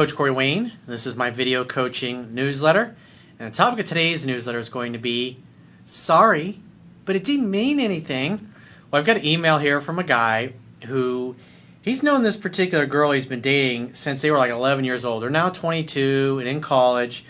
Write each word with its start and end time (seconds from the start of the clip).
Coach 0.00 0.14
Corey 0.14 0.30
Wayne. 0.30 0.72
This 0.86 1.04
is 1.04 1.14
my 1.14 1.28
video 1.28 1.62
coaching 1.62 2.34
newsletter. 2.34 2.96
And 3.38 3.52
the 3.52 3.54
topic 3.54 3.80
of 3.80 3.84
today's 3.84 4.24
newsletter 4.24 4.58
is 4.58 4.70
going 4.70 4.94
to 4.94 4.98
be 4.98 5.36
sorry, 5.84 6.58
but 7.04 7.16
it 7.16 7.22
didn't 7.22 7.50
mean 7.50 7.78
anything. 7.78 8.50
Well, 8.90 8.98
I've 8.98 9.04
got 9.04 9.18
an 9.18 9.26
email 9.26 9.58
here 9.58 9.78
from 9.78 9.98
a 9.98 10.02
guy 10.02 10.54
who 10.86 11.36
he's 11.82 12.02
known 12.02 12.22
this 12.22 12.38
particular 12.38 12.86
girl 12.86 13.10
he's 13.10 13.26
been 13.26 13.42
dating 13.42 13.92
since 13.92 14.22
they 14.22 14.30
were 14.30 14.38
like 14.38 14.50
11 14.50 14.86
years 14.86 15.04
old. 15.04 15.22
They're 15.22 15.28
now 15.28 15.50
22 15.50 16.38
and 16.38 16.48
in 16.48 16.62
college. 16.62 17.26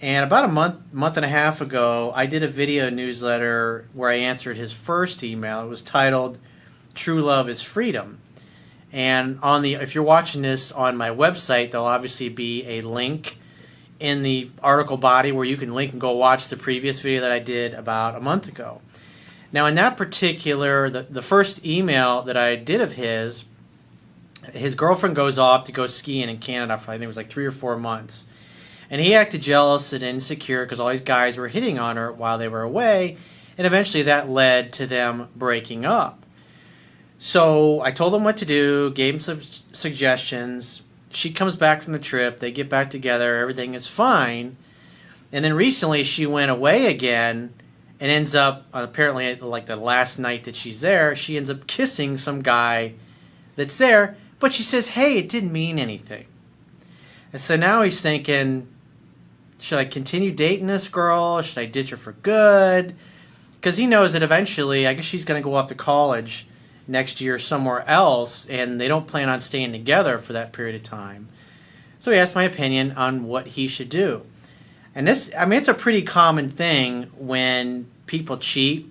And 0.00 0.24
about 0.24 0.46
a 0.46 0.48
month, 0.48 0.90
month 0.90 1.18
and 1.18 1.26
a 1.26 1.28
half 1.28 1.60
ago, 1.60 2.10
I 2.16 2.24
did 2.24 2.42
a 2.42 2.48
video 2.48 2.88
newsletter 2.88 3.86
where 3.92 4.08
I 4.08 4.14
answered 4.14 4.56
his 4.56 4.72
first 4.72 5.22
email. 5.22 5.62
It 5.62 5.68
was 5.68 5.82
titled 5.82 6.38
"True 6.94 7.20
Love 7.20 7.50
Is 7.50 7.60
Freedom." 7.60 8.20
And 8.92 9.38
on 9.42 9.62
the, 9.62 9.74
if 9.74 9.94
you're 9.94 10.04
watching 10.04 10.42
this 10.42 10.72
on 10.72 10.96
my 10.96 11.10
website, 11.10 11.70
there'll 11.70 11.86
obviously 11.86 12.28
be 12.28 12.64
a 12.66 12.80
link 12.80 13.38
in 14.00 14.22
the 14.22 14.50
article 14.62 14.96
body 14.96 15.32
where 15.32 15.44
you 15.44 15.56
can 15.56 15.74
link 15.74 15.92
and 15.92 16.00
go 16.00 16.12
watch 16.12 16.48
the 16.48 16.56
previous 16.56 17.00
video 17.00 17.20
that 17.20 17.32
I 17.32 17.38
did 17.38 17.74
about 17.74 18.14
a 18.14 18.20
month 18.20 18.48
ago. 18.48 18.80
Now, 19.52 19.66
in 19.66 19.74
that 19.76 19.96
particular, 19.96 20.90
the, 20.90 21.02
the 21.02 21.22
first 21.22 21.64
email 21.64 22.22
that 22.22 22.36
I 22.36 22.56
did 22.56 22.80
of 22.80 22.92
his, 22.92 23.44
his 24.52 24.74
girlfriend 24.74 25.16
goes 25.16 25.38
off 25.38 25.64
to 25.64 25.72
go 25.72 25.86
skiing 25.86 26.28
in 26.28 26.38
Canada 26.38 26.76
for 26.78 26.90
I 26.90 26.94
think 26.94 27.04
it 27.04 27.08
was 27.08 27.16
like 27.16 27.28
three 27.28 27.46
or 27.46 27.50
four 27.50 27.76
months. 27.76 28.24
And 28.90 29.00
he 29.00 29.14
acted 29.14 29.42
jealous 29.42 29.92
and 29.92 30.02
insecure 30.02 30.64
because 30.64 30.80
all 30.80 30.88
these 30.88 31.02
guys 31.02 31.36
were 31.36 31.48
hitting 31.48 31.78
on 31.78 31.96
her 31.96 32.12
while 32.12 32.38
they 32.38 32.48
were 32.48 32.62
away. 32.62 33.18
And 33.56 33.66
eventually 33.66 34.04
that 34.04 34.30
led 34.30 34.72
to 34.74 34.86
them 34.86 35.28
breaking 35.34 35.84
up. 35.84 36.24
So 37.18 37.80
I 37.82 37.90
told 37.90 38.14
him 38.14 38.22
what 38.22 38.36
to 38.38 38.44
do, 38.44 38.90
gave 38.90 39.14
him 39.14 39.20
some 39.20 39.40
suggestions. 39.40 40.82
She 41.10 41.32
comes 41.32 41.56
back 41.56 41.82
from 41.82 41.92
the 41.92 41.98
trip, 41.98 42.38
they 42.38 42.52
get 42.52 42.68
back 42.68 42.90
together, 42.90 43.36
everything 43.36 43.74
is 43.74 43.86
fine. 43.86 44.56
And 45.32 45.44
then 45.44 45.54
recently 45.54 46.04
she 46.04 46.26
went 46.26 46.50
away 46.50 46.86
again 46.86 47.52
and 48.00 48.10
ends 48.10 48.34
up 48.34 48.66
apparently 48.72 49.34
like 49.34 49.66
the 49.66 49.76
last 49.76 50.18
night 50.18 50.44
that 50.44 50.54
she's 50.54 50.80
there, 50.80 51.16
she 51.16 51.36
ends 51.36 51.50
up 51.50 51.66
kissing 51.66 52.16
some 52.16 52.40
guy 52.40 52.94
that's 53.56 53.76
there, 53.76 54.16
but 54.38 54.52
she 54.52 54.62
says, 54.62 54.88
"Hey, 54.88 55.18
it 55.18 55.28
didn't 55.28 55.52
mean 55.52 55.78
anything." 55.78 56.26
And 57.32 57.40
so 57.40 57.56
now 57.56 57.82
he's 57.82 58.00
thinking, 58.00 58.68
should 59.58 59.78
I 59.78 59.84
continue 59.84 60.30
dating 60.30 60.68
this 60.68 60.88
girl? 60.88 61.42
Should 61.42 61.58
I 61.58 61.66
ditch 61.66 61.90
her 61.90 61.96
for 61.96 62.12
good? 62.12 62.94
Because 63.56 63.76
he 63.76 63.86
knows 63.86 64.12
that 64.12 64.22
eventually, 64.22 64.86
I 64.86 64.94
guess 64.94 65.04
she's 65.04 65.24
going 65.24 65.42
to 65.42 65.44
go 65.44 65.54
off 65.54 65.66
to 65.68 65.74
college 65.74 66.46
next 66.88 67.20
year 67.20 67.38
somewhere 67.38 67.86
else, 67.86 68.46
and 68.46 68.80
they 68.80 68.88
don't 68.88 69.06
plan 69.06 69.28
on 69.28 69.40
staying 69.40 69.72
together 69.72 70.18
for 70.18 70.32
that 70.32 70.52
period 70.52 70.74
of 70.74 70.82
time. 70.82 71.28
So 71.98 72.10
he 72.10 72.18
asked 72.18 72.34
my 72.34 72.44
opinion 72.44 72.92
on 72.92 73.24
what 73.24 73.48
he 73.48 73.68
should 73.68 73.88
do. 73.88 74.24
And 74.94 75.06
this, 75.06 75.32
I 75.38 75.44
mean, 75.44 75.58
it's 75.58 75.68
a 75.68 75.74
pretty 75.74 76.02
common 76.02 76.50
thing 76.50 77.04
when 77.16 77.86
people 78.06 78.38
cheat 78.38 78.90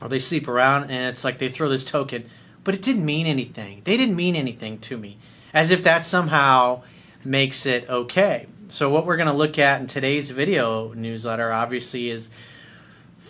or 0.00 0.08
they 0.08 0.18
sleep 0.18 0.48
around, 0.48 0.84
and 0.84 1.08
it's 1.08 1.24
like 1.24 1.38
they 1.38 1.48
throw 1.48 1.68
this 1.68 1.84
token, 1.84 2.28
but 2.64 2.74
it 2.74 2.82
didn't 2.82 3.04
mean 3.04 3.26
anything. 3.26 3.82
They 3.84 3.96
didn't 3.96 4.16
mean 4.16 4.34
anything 4.34 4.78
to 4.80 4.98
me, 4.98 5.16
as 5.54 5.70
if 5.70 5.82
that 5.84 6.04
somehow 6.04 6.82
makes 7.24 7.66
it 7.66 7.88
okay. 7.88 8.46
So, 8.68 8.90
what 8.90 9.06
we're 9.06 9.16
going 9.16 9.28
to 9.28 9.32
look 9.32 9.58
at 9.58 9.80
in 9.80 9.86
today's 9.86 10.30
video 10.30 10.92
newsletter 10.92 11.52
obviously 11.52 12.10
is 12.10 12.30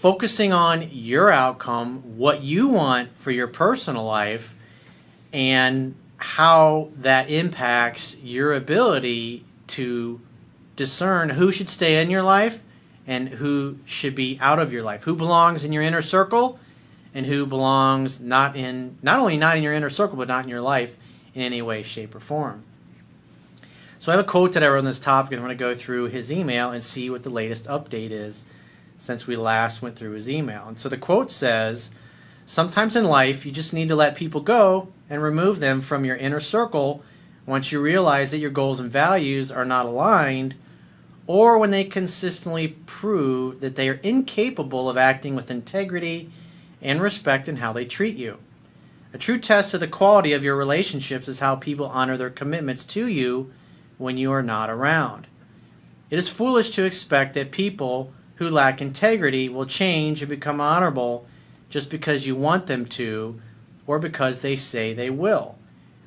focusing 0.03 0.53
on 0.53 0.85
your 0.91 1.31
outcome, 1.31 2.19
what 2.19 2.43
you 2.43 2.67
want 2.67 3.17
for 3.17 3.31
your 3.31 3.47
personal 3.47 4.03
life, 4.03 4.53
and 5.33 5.95
how 6.17 6.89
that 6.97 7.31
impacts 7.31 8.21
your 8.21 8.53
ability 8.53 9.45
to 9.69 10.21
discern 10.75 11.29
who 11.31 11.53
should 11.53 11.69
stay 11.69 12.03
in 12.03 12.11
your 12.11 12.25
life 12.25 12.65
and 13.07 13.29
who 13.29 13.79
should 13.87 14.17
be 14.17 14.37
out 14.41 14.59
of 14.59 14.73
your 14.73 14.83
life, 14.83 15.05
who 15.05 15.15
belongs 15.15 15.63
in 15.63 15.73
your 15.73 15.85
inner 15.85 16.03
circle 16.03 16.59
and 17.15 17.27
who 17.27 17.47
belongs 17.47 18.21
not 18.21 18.57
in 18.57 18.99
not 19.03 19.21
only 19.21 19.37
not 19.37 19.57
in 19.57 19.63
your 19.63 19.73
inner 19.73 19.89
circle 19.89 20.17
but 20.17 20.27
not 20.27 20.43
in 20.43 20.51
your 20.51 20.61
life 20.61 20.97
in 21.33 21.43
any 21.43 21.63
way 21.63 21.81
shape 21.81 22.13
or 22.13 22.19
form. 22.19 22.65
So 24.01 24.11
I 24.11 24.17
have 24.17 24.25
a 24.25 24.29
quote 24.29 24.53
that 24.55 24.65
I 24.65 24.69
wrote 24.69 24.79
on 24.79 24.85
this 24.85 24.99
topic 24.99 25.31
and 25.31 25.41
I'm 25.41 25.47
going 25.47 25.57
to 25.57 25.65
go 25.65 25.77
through 25.77 26.07
his 26.07 26.33
email 26.33 26.73
and 26.73 26.83
see 26.83 27.09
what 27.09 27.23
the 27.23 27.31
latest 27.31 27.67
update 27.67 28.11
is 28.11 28.47
since 29.03 29.27
we 29.27 29.35
last 29.35 29.83
went 29.83 29.97
through 29.97 30.13
his 30.13 30.31
email. 30.31 30.65
And 30.69 30.79
so 30.79 30.89
the 30.89 30.97
quote 30.97 31.29
says, 31.29 31.91
Sometimes 32.47 32.95
in 32.95 33.05
life, 33.05 33.45
you 33.45 33.51
just 33.51 33.75
need 33.75 33.89
to 33.89 33.97
let 33.97 34.15
people 34.15 34.41
go 34.41 34.93
and 35.11 35.21
remove 35.21 35.59
them 35.59 35.81
from 35.81 36.05
your 36.05 36.15
inner 36.15 36.39
circle 36.39 37.03
once 37.45 37.73
you 37.73 37.81
realize 37.81 38.31
that 38.31 38.39
your 38.39 38.51
goals 38.51 38.79
and 38.79 38.93
values 38.93 39.51
are 39.51 39.65
not 39.65 39.87
aligned, 39.87 40.55
or 41.27 41.59
when 41.59 41.73
they 41.73 41.83
consistently 41.83 42.69
prove 42.87 43.61
that 43.61 43.75
they 43.75 43.89
are 43.89 43.99
incapable 44.05 44.89
of 44.89 44.97
acting 44.97 45.35
with 45.35 45.51
integrity 45.51 46.31
and 46.81 47.03
respect 47.03 47.49
in 47.49 47.57
how 47.57 47.73
they 47.73 47.85
treat 47.85 48.17
you. 48.17 48.39
A 49.13 49.19
true 49.19 49.39
test 49.39 49.75
of 49.75 49.81
the 49.81 49.89
quality 49.89 50.33
of 50.33 50.45
your 50.45 50.55
relationships 50.55 51.27
is 51.27 51.41
how 51.41 51.57
people 51.57 51.87
honor 51.87 52.17
their 52.17 52.31
commitments 52.31 52.85
to 52.85 53.09
you 53.09 53.53
when 53.99 54.17
you 54.17 54.31
are 54.31 54.45
not 54.45 54.71
around. 54.71 55.27
It 56.09 56.21
is 56.21 56.29
foolish 56.29 56.71
to 56.71 56.85
expect 56.85 57.35
that 57.35 57.51
people 57.51 58.13
who 58.43 58.51
lack 58.51 58.83
integrity 58.83 59.49
will 59.49 59.67
change 59.67 60.21
and 60.23 60.29
become 60.29 60.61
honorable 60.61 61.27
just 61.71 61.91
because 61.91 62.27
you 62.27 62.35
want 62.35 62.67
them 62.67 62.85
to 62.85 63.41
or 63.87 63.99
because 63.99 64.43
they 64.43 64.57
say 64.57 64.93
they 64.93 65.11
will. 65.11 65.57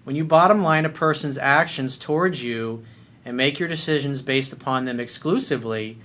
When 0.04 0.16
you 0.16 0.24
bottom 0.24 0.62
line 0.62 0.86
a 0.86 0.90
person's 0.90 1.38
actions 1.38 1.98
towards 1.98 2.44
you 2.44 2.84
and 3.24 3.36
make 3.36 3.58
your 3.58 3.70
decisions 3.70 4.22
based 4.22 4.54
upon 4.54 4.86
them 4.86 5.00
exclusively, 5.00 5.98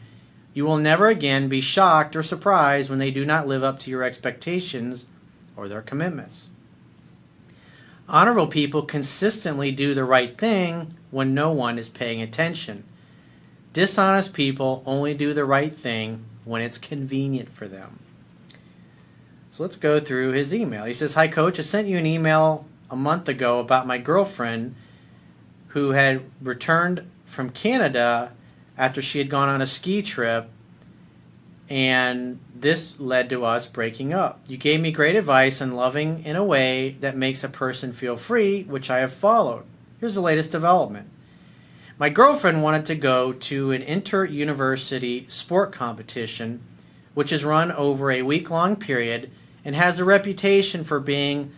you 0.55 0.65
will 0.65 0.79
never 0.79 1.09
again 1.09 1.49
be 1.49 1.61
shocked 1.61 2.17
or 2.17 2.23
surprised 2.23 2.89
when 2.89 2.99
they 2.99 3.11
do 3.11 3.27
not 3.27 3.47
live 3.47 3.63
up 3.63 3.79
to 3.81 3.91
your 3.91 4.03
expectations 4.03 5.07
or 5.57 5.69
their 5.69 5.83
commitments. 5.83 6.49
Honorable 8.09 8.47
people 8.47 8.83
consistently 8.83 9.71
do 9.71 9.95
the 9.95 10.05
right 10.05 10.37
thing 10.37 10.95
when 11.11 11.35
no 11.35 11.53
one 11.53 11.79
is 11.79 11.89
paying 11.89 12.23
attention. 12.23 12.85
Dishonest 13.73 14.35
people 14.35 14.83
only 14.85 15.15
do 15.15 15.33
the 15.33 15.45
right 15.45 15.75
thing 15.75 16.25
when 16.45 16.63
it's 16.63 16.79
convenient 16.79 17.49
for 17.49 17.69
them. 17.69 18.01
So 19.51 19.63
let's 19.63 19.77
go 19.77 20.01
through 20.01 20.33
his 20.33 20.55
email. 20.55 20.85
He 20.85 20.95
says, 20.95 21.15
Hi, 21.15 21.29
coach. 21.29 21.59
I 21.59 21.63
sent 21.63 21.89
you 21.89 21.99
an 21.99 22.07
email 22.07 22.67
a 22.91 22.97
month 22.97 23.29
ago 23.29 23.61
about 23.61 23.87
my 23.87 23.99
girlfriend 23.99 24.75
who 25.69 25.91
had 25.91 26.23
returned 26.41 27.09
from 27.25 27.51
Canada 27.51 28.33
after 28.77 29.01
she 29.01 29.19
had 29.19 29.29
gone 29.29 29.49
on 29.49 29.61
a 29.61 29.67
ski 29.67 30.03
trip, 30.03 30.49
and 31.69 32.41
this 32.55 32.99
led 32.99 33.29
to 33.31 33.45
us 33.45 33.69
breaking 33.69 34.13
up. 34.13 34.41
You 34.49 34.57
gave 34.57 34.81
me 34.81 34.91
great 34.91 35.15
advice 35.15 35.63
on 35.63 35.73
loving 35.73 36.25
in 36.25 36.35
a 36.35 36.45
way 36.45 36.97
that 37.01 37.17
makes 37.17 37.45
a 37.45 37.49
person 37.49 37.93
feel 37.93 38.17
free, 38.17 38.65
which 38.65 38.91
I 38.91 38.99
have 38.99 39.13
followed. 39.13 39.65
Here's 40.01 40.17
the 40.17 40.21
latest 40.21 40.51
development. 40.51 41.09
My 42.01 42.09
girlfriend 42.09 42.63
wanted 42.63 42.87
to 42.87 42.95
go 42.95 43.35
to 43.35 43.73
an 43.73 43.83
inter 43.83 44.25
university 44.25 45.27
sport 45.29 45.71
competition, 45.71 46.63
which 47.13 47.31
is 47.31 47.45
run 47.45 47.71
over 47.71 48.11
a 48.11 48.23
week 48.23 48.51
long 48.51 48.77
period 48.77 49.31
and 49.67 49.77
has 49.77 49.99
a 49.99 50.05
reputation 50.07 50.83
for 50.83 50.99
being 50.99 51.53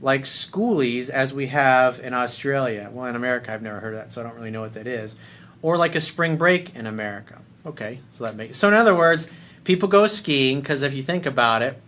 like 0.00 0.22
schoolies 0.22 1.10
as 1.10 1.34
we 1.34 1.48
have 1.48 2.00
in 2.00 2.14
Australia. 2.14 2.88
Well, 2.90 3.04
in 3.04 3.14
America, 3.14 3.52
I've 3.52 3.60
never 3.60 3.80
heard 3.80 3.92
of 3.92 4.00
that, 4.00 4.14
so 4.14 4.22
I 4.22 4.24
don't 4.24 4.34
really 4.34 4.50
know 4.50 4.62
what 4.62 4.72
that 4.72 4.86
is. 4.86 5.16
Or 5.60 5.76
like 5.76 5.94
a 5.94 6.00
spring 6.00 6.38
break 6.38 6.74
in 6.74 6.86
America. 6.86 7.42
Okay, 7.66 8.00
so 8.12 8.24
that 8.24 8.36
makes 8.36 8.56
so. 8.56 8.68
In 8.68 8.72
other 8.72 8.94
words, 8.94 9.30
people 9.64 9.90
go 9.90 10.06
skiing 10.06 10.60
because 10.60 10.80
if 10.80 10.94
you 10.94 11.02
think 11.02 11.26
about 11.26 11.60
it, 11.60 11.78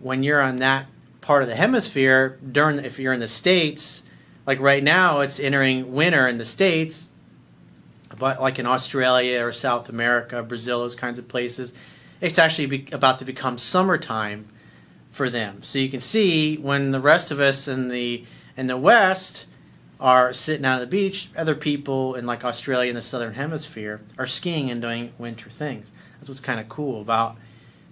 when 0.00 0.22
you're 0.22 0.40
on 0.40 0.56
that 0.56 0.86
part 1.20 1.42
of 1.42 1.50
the 1.50 1.56
hemisphere, 1.56 2.38
during 2.50 2.78
if 2.78 2.98
you're 2.98 3.12
in 3.12 3.20
the 3.20 3.28
states, 3.28 4.04
like 4.48 4.60
right 4.60 4.82
now, 4.82 5.20
it's 5.20 5.38
entering 5.38 5.92
winter 5.92 6.26
in 6.26 6.38
the 6.38 6.44
states, 6.46 7.08
but 8.18 8.40
like 8.40 8.58
in 8.58 8.64
Australia 8.64 9.44
or 9.44 9.52
South 9.52 9.90
America, 9.90 10.42
Brazil, 10.42 10.80
those 10.80 10.96
kinds 10.96 11.18
of 11.18 11.28
places, 11.28 11.74
it's 12.22 12.38
actually 12.38 12.64
be, 12.64 12.88
about 12.90 13.18
to 13.18 13.26
become 13.26 13.58
summertime 13.58 14.48
for 15.10 15.28
them. 15.28 15.62
So 15.64 15.78
you 15.78 15.90
can 15.90 16.00
see 16.00 16.56
when 16.56 16.92
the 16.92 16.98
rest 17.00 17.30
of 17.30 17.40
us 17.40 17.68
in 17.68 17.88
the 17.88 18.24
in 18.56 18.68
the 18.68 18.78
West 18.78 19.48
are 20.00 20.32
sitting 20.32 20.64
out 20.64 20.76
on 20.76 20.80
the 20.80 20.86
beach, 20.86 21.28
other 21.36 21.54
people 21.54 22.14
in 22.14 22.24
like 22.24 22.42
Australia 22.42 22.88
in 22.88 22.94
the 22.94 23.02
southern 23.02 23.34
hemisphere 23.34 24.00
are 24.16 24.26
skiing 24.26 24.70
and 24.70 24.80
doing 24.80 25.12
winter 25.18 25.50
things. 25.50 25.92
That's 26.18 26.30
what's 26.30 26.40
kind 26.40 26.58
of 26.58 26.70
cool 26.70 27.02
about 27.02 27.36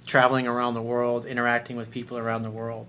traveling 0.06 0.48
around 0.48 0.72
the 0.72 0.80
world, 0.80 1.26
interacting 1.26 1.76
with 1.76 1.90
people 1.90 2.16
around 2.16 2.40
the 2.40 2.50
world. 2.50 2.86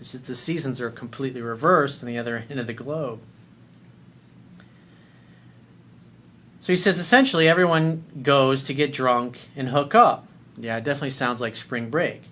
It's 0.00 0.12
just 0.12 0.26
the 0.26 0.34
seasons 0.34 0.80
are 0.80 0.90
completely 0.90 1.40
reversed 1.40 2.02
on 2.02 2.08
the 2.08 2.18
other 2.18 2.44
end 2.50 2.60
of 2.60 2.66
the 2.66 2.74
globe. 2.74 3.20
So 6.60 6.72
he 6.72 6.76
says 6.76 6.98
essentially 6.98 7.48
everyone 7.48 8.04
goes 8.22 8.62
to 8.64 8.74
get 8.74 8.92
drunk 8.92 9.38
and 9.54 9.68
hook 9.68 9.94
up. 9.94 10.26
Yeah, 10.56 10.76
it 10.76 10.84
definitely 10.84 11.10
sounds 11.10 11.40
like 11.40 11.54
spring 11.54 11.90
break. 11.90 12.22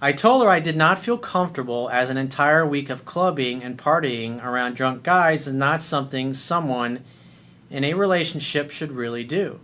I 0.00 0.12
told 0.12 0.42
her 0.42 0.50
I 0.50 0.60
did 0.60 0.76
not 0.76 0.98
feel 0.98 1.16
comfortable 1.16 1.88
as 1.90 2.10
an 2.10 2.16
entire 2.16 2.66
week 2.66 2.90
of 2.90 3.04
clubbing 3.04 3.62
and 3.62 3.78
partying 3.78 4.44
around 4.44 4.74
drunk 4.74 5.04
guys 5.04 5.46
is 5.46 5.54
not 5.54 5.80
something 5.80 6.34
someone 6.34 7.04
in 7.70 7.84
a 7.84 7.94
relationship 7.94 8.70
should 8.70 8.92
really 8.92 9.24
do. 9.24 9.60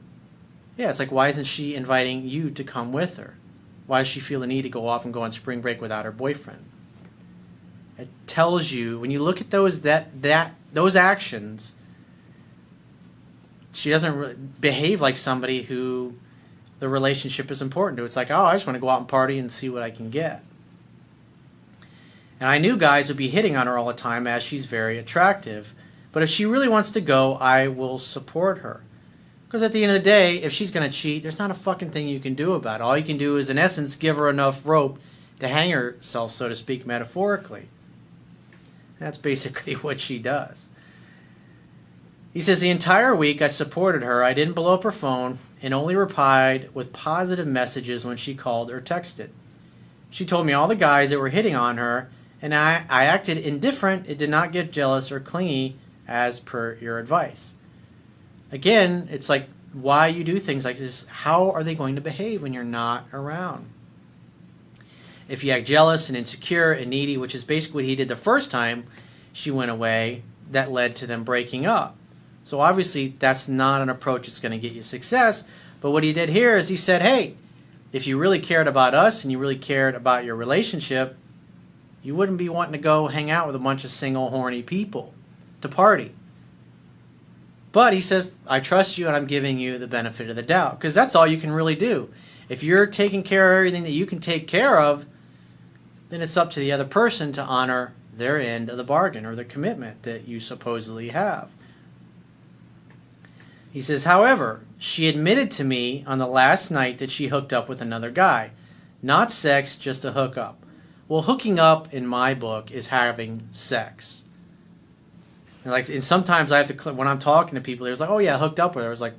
Yeah, 0.76 0.90
it's 0.90 1.00
like, 1.00 1.10
why 1.10 1.28
isn't 1.28 1.44
she 1.44 1.74
inviting 1.74 2.26
you 2.26 2.50
to 2.50 2.62
come 2.62 2.92
with 2.92 3.16
her? 3.16 3.34
Why 3.88 3.98
does 3.98 4.08
she 4.08 4.20
feel 4.20 4.40
the 4.40 4.46
need 4.46 4.62
to 4.62 4.68
go 4.68 4.86
off 4.86 5.04
and 5.04 5.12
go 5.12 5.22
on 5.22 5.32
spring 5.32 5.60
break 5.60 5.80
without 5.80 6.04
her 6.04 6.12
boyfriend? 6.12 6.64
It 7.98 8.08
tells 8.26 8.70
you 8.72 9.00
when 9.00 9.10
you 9.10 9.22
look 9.22 9.40
at 9.40 9.50
those 9.50 9.80
that 9.80 10.22
that 10.22 10.54
those 10.72 10.94
actions, 10.94 11.74
she 13.72 13.90
doesn't 13.90 14.16
really 14.16 14.36
behave 14.60 15.00
like 15.00 15.16
somebody 15.16 15.62
who 15.62 16.14
the 16.78 16.88
relationship 16.88 17.50
is 17.50 17.60
important 17.60 17.96
to. 17.98 18.04
It's 18.04 18.16
like, 18.16 18.30
oh, 18.30 18.44
I 18.44 18.54
just 18.54 18.66
want 18.66 18.76
to 18.76 18.80
go 18.80 18.88
out 18.88 19.00
and 19.00 19.08
party 19.08 19.38
and 19.38 19.50
see 19.50 19.68
what 19.68 19.82
I 19.82 19.90
can 19.90 20.10
get. 20.10 20.44
And 22.40 22.48
I 22.48 22.58
knew 22.58 22.76
guys 22.76 23.08
would 23.08 23.16
be 23.16 23.28
hitting 23.28 23.56
on 23.56 23.66
her 23.66 23.76
all 23.76 23.86
the 23.86 23.94
time 23.94 24.26
as 24.26 24.42
she's 24.42 24.66
very 24.66 24.96
attractive. 24.98 25.74
But 26.12 26.22
if 26.22 26.28
she 26.28 26.46
really 26.46 26.68
wants 26.68 26.92
to 26.92 27.00
go, 27.00 27.34
I 27.34 27.66
will 27.66 27.98
support 27.98 28.58
her. 28.58 28.82
Because 29.46 29.62
at 29.62 29.72
the 29.72 29.82
end 29.82 29.90
of 29.90 30.02
the 30.02 30.04
day, 30.04 30.36
if 30.36 30.52
she's 30.52 30.70
going 30.70 30.88
to 30.88 30.96
cheat, 30.96 31.22
there's 31.22 31.38
not 31.38 31.50
a 31.50 31.54
fucking 31.54 31.90
thing 31.90 32.06
you 32.06 32.20
can 32.20 32.34
do 32.34 32.52
about 32.52 32.80
it. 32.80 32.84
All 32.84 32.96
you 32.96 33.04
can 33.04 33.16
do 33.16 33.38
is, 33.38 33.50
in 33.50 33.58
essence, 33.58 33.96
give 33.96 34.16
her 34.18 34.28
enough 34.28 34.66
rope 34.66 35.00
to 35.40 35.48
hang 35.48 35.70
herself, 35.70 36.32
so 36.32 36.48
to 36.48 36.54
speak, 36.54 36.86
metaphorically. 36.86 37.68
That's 38.98 39.18
basically 39.18 39.74
what 39.74 40.00
she 40.00 40.18
does. 40.18 40.68
He 42.32 42.40
says, 42.40 42.60
The 42.60 42.70
entire 42.70 43.14
week 43.14 43.42
I 43.42 43.48
supported 43.48 44.02
her. 44.02 44.22
I 44.22 44.34
didn't 44.34 44.54
blow 44.54 44.74
up 44.74 44.84
her 44.84 44.92
phone 44.92 45.38
and 45.62 45.74
only 45.74 45.96
replied 45.96 46.70
with 46.74 46.92
positive 46.92 47.46
messages 47.46 48.04
when 48.04 48.16
she 48.16 48.34
called 48.34 48.70
or 48.70 48.80
texted. 48.80 49.30
She 50.10 50.24
told 50.24 50.46
me 50.46 50.52
all 50.52 50.68
the 50.68 50.76
guys 50.76 51.10
that 51.10 51.18
were 51.18 51.28
hitting 51.28 51.54
on 51.54 51.76
her, 51.76 52.08
and 52.40 52.54
I, 52.54 52.86
I 52.88 53.04
acted 53.04 53.38
indifferent 53.38 54.08
It 54.08 54.18
did 54.18 54.30
not 54.30 54.52
get 54.52 54.72
jealous 54.72 55.10
or 55.10 55.20
clingy 55.20 55.76
as 56.06 56.40
per 56.40 56.78
your 56.80 56.98
advice. 56.98 57.54
Again, 58.50 59.08
it's 59.10 59.28
like 59.28 59.48
why 59.72 60.06
you 60.06 60.24
do 60.24 60.38
things 60.38 60.64
like 60.64 60.78
this. 60.78 61.06
How 61.06 61.50
are 61.50 61.62
they 61.62 61.74
going 61.74 61.96
to 61.96 62.00
behave 62.00 62.42
when 62.42 62.54
you're 62.54 62.64
not 62.64 63.06
around? 63.12 63.66
If 65.28 65.44
you 65.44 65.52
act 65.52 65.66
jealous 65.66 66.08
and 66.08 66.16
insecure 66.16 66.72
and 66.72 66.90
needy, 66.90 67.16
which 67.16 67.34
is 67.34 67.44
basically 67.44 67.82
what 67.82 67.88
he 67.88 67.96
did 67.96 68.08
the 68.08 68.16
first 68.16 68.50
time 68.50 68.84
she 69.32 69.50
went 69.50 69.70
away, 69.70 70.22
that 70.50 70.72
led 70.72 70.96
to 70.96 71.06
them 71.06 71.22
breaking 71.22 71.66
up. 71.66 71.96
So 72.44 72.60
obviously, 72.60 73.14
that's 73.18 73.46
not 73.46 73.82
an 73.82 73.90
approach 73.90 74.26
that's 74.26 74.40
going 74.40 74.52
to 74.52 74.58
get 74.58 74.72
you 74.72 74.82
success. 74.82 75.44
But 75.80 75.90
what 75.90 76.02
he 76.02 76.12
did 76.12 76.30
here 76.30 76.56
is 76.56 76.68
he 76.68 76.76
said, 76.76 77.02
hey, 77.02 77.36
if 77.92 78.06
you 78.06 78.18
really 78.18 78.38
cared 78.38 78.66
about 78.66 78.94
us 78.94 79.22
and 79.22 79.30
you 79.30 79.38
really 79.38 79.58
cared 79.58 79.94
about 79.94 80.24
your 80.24 80.34
relationship, 80.34 81.16
you 82.02 82.14
wouldn't 82.14 82.38
be 82.38 82.48
wanting 82.48 82.72
to 82.72 82.78
go 82.78 83.08
hang 83.08 83.30
out 83.30 83.46
with 83.46 83.56
a 83.56 83.60
bunch 83.60 83.84
of 83.84 83.90
single, 83.90 84.30
horny 84.30 84.62
people 84.62 85.12
to 85.60 85.68
party. 85.68 86.14
But 87.70 87.92
he 87.92 88.00
says, 88.00 88.34
I 88.46 88.60
trust 88.60 88.96
you 88.96 89.06
and 89.06 89.16
I'm 89.16 89.26
giving 89.26 89.58
you 89.58 89.78
the 89.78 89.86
benefit 89.86 90.30
of 90.30 90.36
the 90.36 90.42
doubt 90.42 90.78
because 90.78 90.94
that's 90.94 91.14
all 91.14 91.26
you 91.26 91.36
can 91.36 91.50
really 91.50 91.74
do. 91.74 92.08
If 92.48 92.62
you're 92.62 92.86
taking 92.86 93.22
care 93.22 93.52
of 93.52 93.58
everything 93.58 93.82
that 93.82 93.90
you 93.90 94.06
can 94.06 94.20
take 94.20 94.48
care 94.48 94.80
of, 94.80 95.04
then 96.08 96.22
it's 96.22 96.36
up 96.36 96.50
to 96.52 96.60
the 96.60 96.72
other 96.72 96.84
person 96.84 97.32
to 97.32 97.42
honor 97.42 97.94
their 98.12 98.40
end 98.40 98.68
of 98.68 98.76
the 98.76 98.84
bargain 98.84 99.24
or 99.24 99.34
the 99.34 99.44
commitment 99.44 100.02
that 100.02 100.26
you 100.26 100.40
supposedly 100.40 101.10
have. 101.10 101.50
He 103.72 103.80
says, 103.80 104.04
however, 104.04 104.60
she 104.78 105.08
admitted 105.08 105.50
to 105.52 105.64
me 105.64 106.02
on 106.06 106.18
the 106.18 106.26
last 106.26 106.70
night 106.70 106.98
that 106.98 107.10
she 107.10 107.28
hooked 107.28 107.52
up 107.52 107.68
with 107.68 107.80
another 107.80 108.10
guy. 108.10 108.52
Not 109.02 109.30
sex, 109.30 109.76
just 109.76 110.04
a 110.04 110.12
hookup. 110.12 110.64
Well, 111.06 111.22
hooking 111.22 111.58
up 111.58 111.92
in 111.94 112.06
my 112.06 112.34
book 112.34 112.70
is 112.70 112.88
having 112.88 113.46
sex. 113.50 114.24
And 115.64 115.72
like, 115.72 115.88
and 115.88 116.02
sometimes 116.02 116.50
I 116.50 116.58
have 116.58 116.66
to 116.66 116.92
when 116.92 117.08
I'm 117.08 117.18
talking 117.18 117.54
to 117.54 117.60
people, 117.60 117.84
there's 117.84 118.00
like, 118.00 118.10
oh 118.10 118.18
yeah, 118.18 118.36
I 118.36 118.38
hooked 118.38 118.60
up 118.60 118.74
with 118.74 118.84
her. 118.84 118.88
I 118.88 118.90
was 118.90 119.00
like, 119.00 119.14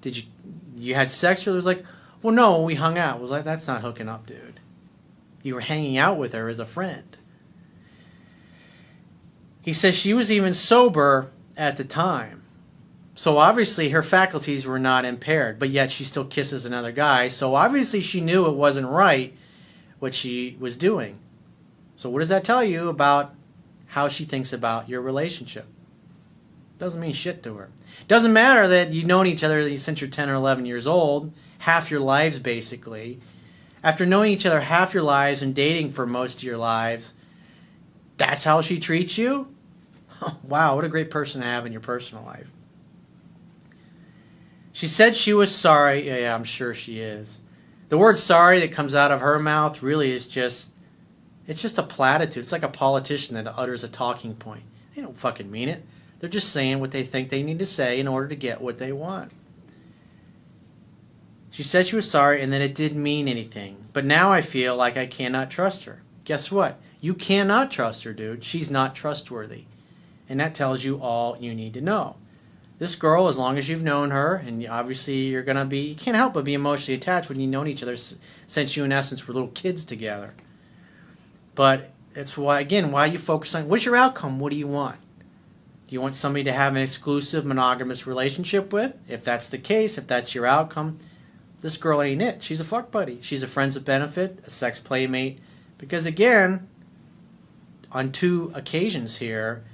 did 0.00 0.16
you 0.16 0.24
you 0.76 0.94
had 0.94 1.10
sex? 1.10 1.46
Or 1.46 1.52
it 1.52 1.54
was 1.54 1.66
like, 1.66 1.84
well, 2.22 2.34
no, 2.34 2.60
we 2.60 2.74
hung 2.74 2.98
out. 2.98 3.16
I 3.16 3.20
was 3.20 3.30
like, 3.30 3.44
that's 3.44 3.66
not 3.66 3.82
hooking 3.82 4.08
up, 4.08 4.26
dude. 4.26 4.49
You 5.42 5.54
were 5.54 5.60
hanging 5.60 5.96
out 5.96 6.18
with 6.18 6.32
her 6.32 6.48
as 6.48 6.58
a 6.58 6.66
friend. 6.66 7.16
He 9.62 9.72
says 9.72 9.94
she 9.94 10.14
was 10.14 10.30
even 10.30 10.54
sober 10.54 11.30
at 11.56 11.76
the 11.76 11.84
time. 11.84 12.42
So 13.14 13.38
obviously 13.38 13.90
her 13.90 14.02
faculties 14.02 14.66
were 14.66 14.78
not 14.78 15.04
impaired, 15.04 15.58
but 15.58 15.70
yet 15.70 15.90
she 15.90 16.04
still 16.04 16.24
kisses 16.24 16.64
another 16.64 16.92
guy. 16.92 17.28
So 17.28 17.54
obviously 17.54 18.00
she 18.00 18.20
knew 18.20 18.46
it 18.46 18.54
wasn't 18.54 18.88
right 18.88 19.36
what 19.98 20.14
she 20.14 20.56
was 20.58 20.76
doing. 20.76 21.18
So 21.96 22.08
what 22.08 22.20
does 22.20 22.30
that 22.30 22.44
tell 22.44 22.64
you 22.64 22.88
about 22.88 23.34
how 23.88 24.08
she 24.08 24.24
thinks 24.24 24.52
about 24.54 24.88
your 24.88 25.02
relationship? 25.02 25.66
Doesn't 26.78 27.00
mean 27.00 27.12
shit 27.12 27.42
to 27.42 27.56
her. 27.56 27.68
Doesn't 28.08 28.32
matter 28.32 28.66
that 28.68 28.90
you've 28.90 29.04
known 29.04 29.26
each 29.26 29.44
other 29.44 29.76
since 29.76 30.00
you're 30.00 30.08
10 30.08 30.30
or 30.30 30.34
11 30.34 30.64
years 30.64 30.86
old, 30.86 31.30
half 31.58 31.90
your 31.90 32.00
lives 32.00 32.38
basically. 32.38 33.20
After 33.82 34.04
knowing 34.04 34.32
each 34.32 34.46
other 34.46 34.60
half 34.60 34.92
your 34.92 35.02
lives 35.02 35.42
and 35.42 35.54
dating 35.54 35.92
for 35.92 36.06
most 36.06 36.38
of 36.38 36.42
your 36.42 36.58
lives, 36.58 37.14
that's 38.16 38.44
how 38.44 38.60
she 38.60 38.78
treats 38.78 39.16
you? 39.16 39.54
wow, 40.42 40.76
what 40.76 40.84
a 40.84 40.88
great 40.88 41.10
person 41.10 41.40
to 41.40 41.46
have 41.46 41.64
in 41.64 41.72
your 41.72 41.80
personal 41.80 42.24
life. 42.24 42.50
She 44.72 44.86
said 44.86 45.16
she 45.16 45.32
was 45.32 45.54
sorry. 45.54 46.06
Yeah, 46.06 46.18
yeah, 46.18 46.34
I'm 46.34 46.44
sure 46.44 46.74
she 46.74 47.00
is. 47.00 47.40
The 47.88 47.98
word 47.98 48.18
sorry 48.18 48.60
that 48.60 48.72
comes 48.72 48.94
out 48.94 49.10
of 49.10 49.20
her 49.20 49.38
mouth 49.38 49.82
really 49.82 50.12
is 50.12 50.28
just 50.28 50.72
it's 51.46 51.62
just 51.62 51.78
a 51.78 51.82
platitude. 51.82 52.42
It's 52.42 52.52
like 52.52 52.62
a 52.62 52.68
politician 52.68 53.34
that 53.34 53.58
utters 53.58 53.82
a 53.82 53.88
talking 53.88 54.36
point. 54.36 54.62
They 54.94 55.02
don't 55.02 55.18
fucking 55.18 55.50
mean 55.50 55.68
it. 55.68 55.84
They're 56.18 56.30
just 56.30 56.52
saying 56.52 56.80
what 56.80 56.92
they 56.92 57.02
think 57.02 57.28
they 57.28 57.42
need 57.42 57.58
to 57.58 57.66
say 57.66 57.98
in 57.98 58.06
order 58.06 58.28
to 58.28 58.36
get 58.36 58.60
what 58.60 58.78
they 58.78 58.92
want. 58.92 59.32
She 61.50 61.62
said 61.62 61.86
she 61.86 61.96
was 61.96 62.10
sorry 62.10 62.42
and 62.42 62.52
that 62.52 62.60
it 62.60 62.74
didn't 62.74 63.02
mean 63.02 63.28
anything. 63.28 63.84
But 63.92 64.04
now 64.04 64.32
I 64.32 64.40
feel 64.40 64.76
like 64.76 64.96
I 64.96 65.06
cannot 65.06 65.50
trust 65.50 65.84
her. 65.84 66.02
Guess 66.24 66.52
what? 66.52 66.78
You 67.00 67.14
cannot 67.14 67.70
trust 67.70 68.04
her, 68.04 68.12
dude. 68.12 68.44
She's 68.44 68.70
not 68.70 68.94
trustworthy. 68.94 69.64
And 70.28 70.38
that 70.38 70.54
tells 70.54 70.84
you 70.84 71.00
all 71.00 71.36
you 71.40 71.54
need 71.54 71.74
to 71.74 71.80
know 71.80 72.16
this 72.80 72.96
girl, 72.96 73.28
as 73.28 73.36
long 73.36 73.58
as 73.58 73.68
you've 73.68 73.82
known 73.82 74.10
her, 74.10 74.36
and 74.36 74.66
obviously 74.66 75.26
you're 75.26 75.42
gonna 75.42 75.66
be, 75.66 75.80
you 75.80 75.94
can't 75.94 76.16
help 76.16 76.32
but 76.32 76.46
be 76.46 76.54
emotionally 76.54 76.96
attached 76.96 77.28
when 77.28 77.38
you've 77.38 77.50
known 77.50 77.68
each 77.68 77.82
other 77.82 77.94
since 78.46 78.74
you, 78.74 78.84
in 78.84 78.90
essence, 78.90 79.28
were 79.28 79.34
little 79.34 79.50
kids 79.50 79.84
together. 79.84 80.32
But 81.54 81.90
it's 82.14 82.38
why, 82.38 82.58
again, 82.60 82.90
why 82.90 83.04
you 83.04 83.18
focus 83.18 83.54
on 83.54 83.68
what's 83.68 83.84
your 83.84 83.96
outcome? 83.96 84.40
What 84.40 84.50
do 84.50 84.58
you 84.58 84.66
want? 84.66 84.96
Do 84.96 85.94
you 85.94 86.00
want 86.00 86.14
somebody 86.14 86.42
to 86.44 86.54
have 86.54 86.74
an 86.74 86.80
exclusive 86.80 87.44
monogamous 87.44 88.06
relationship 88.06 88.72
with? 88.72 88.96
If 89.06 89.22
that's 89.24 89.50
the 89.50 89.58
case, 89.58 89.98
if 89.98 90.06
that's 90.06 90.34
your 90.34 90.46
outcome, 90.46 90.98
this 91.60 91.76
girl 91.76 92.02
ain't 92.02 92.22
it. 92.22 92.42
She's 92.42 92.60
a 92.60 92.64
fuck 92.64 92.90
buddy. 92.90 93.18
She's 93.20 93.42
a 93.42 93.48
friends 93.48 93.74
with 93.74 93.84
benefit, 93.84 94.42
a 94.46 94.50
sex 94.50 94.80
playmate. 94.80 95.38
Because 95.78 96.06
again, 96.06 96.68
on 97.92 98.12
two 98.12 98.52
occasions 98.54 99.16
here, 99.16 99.64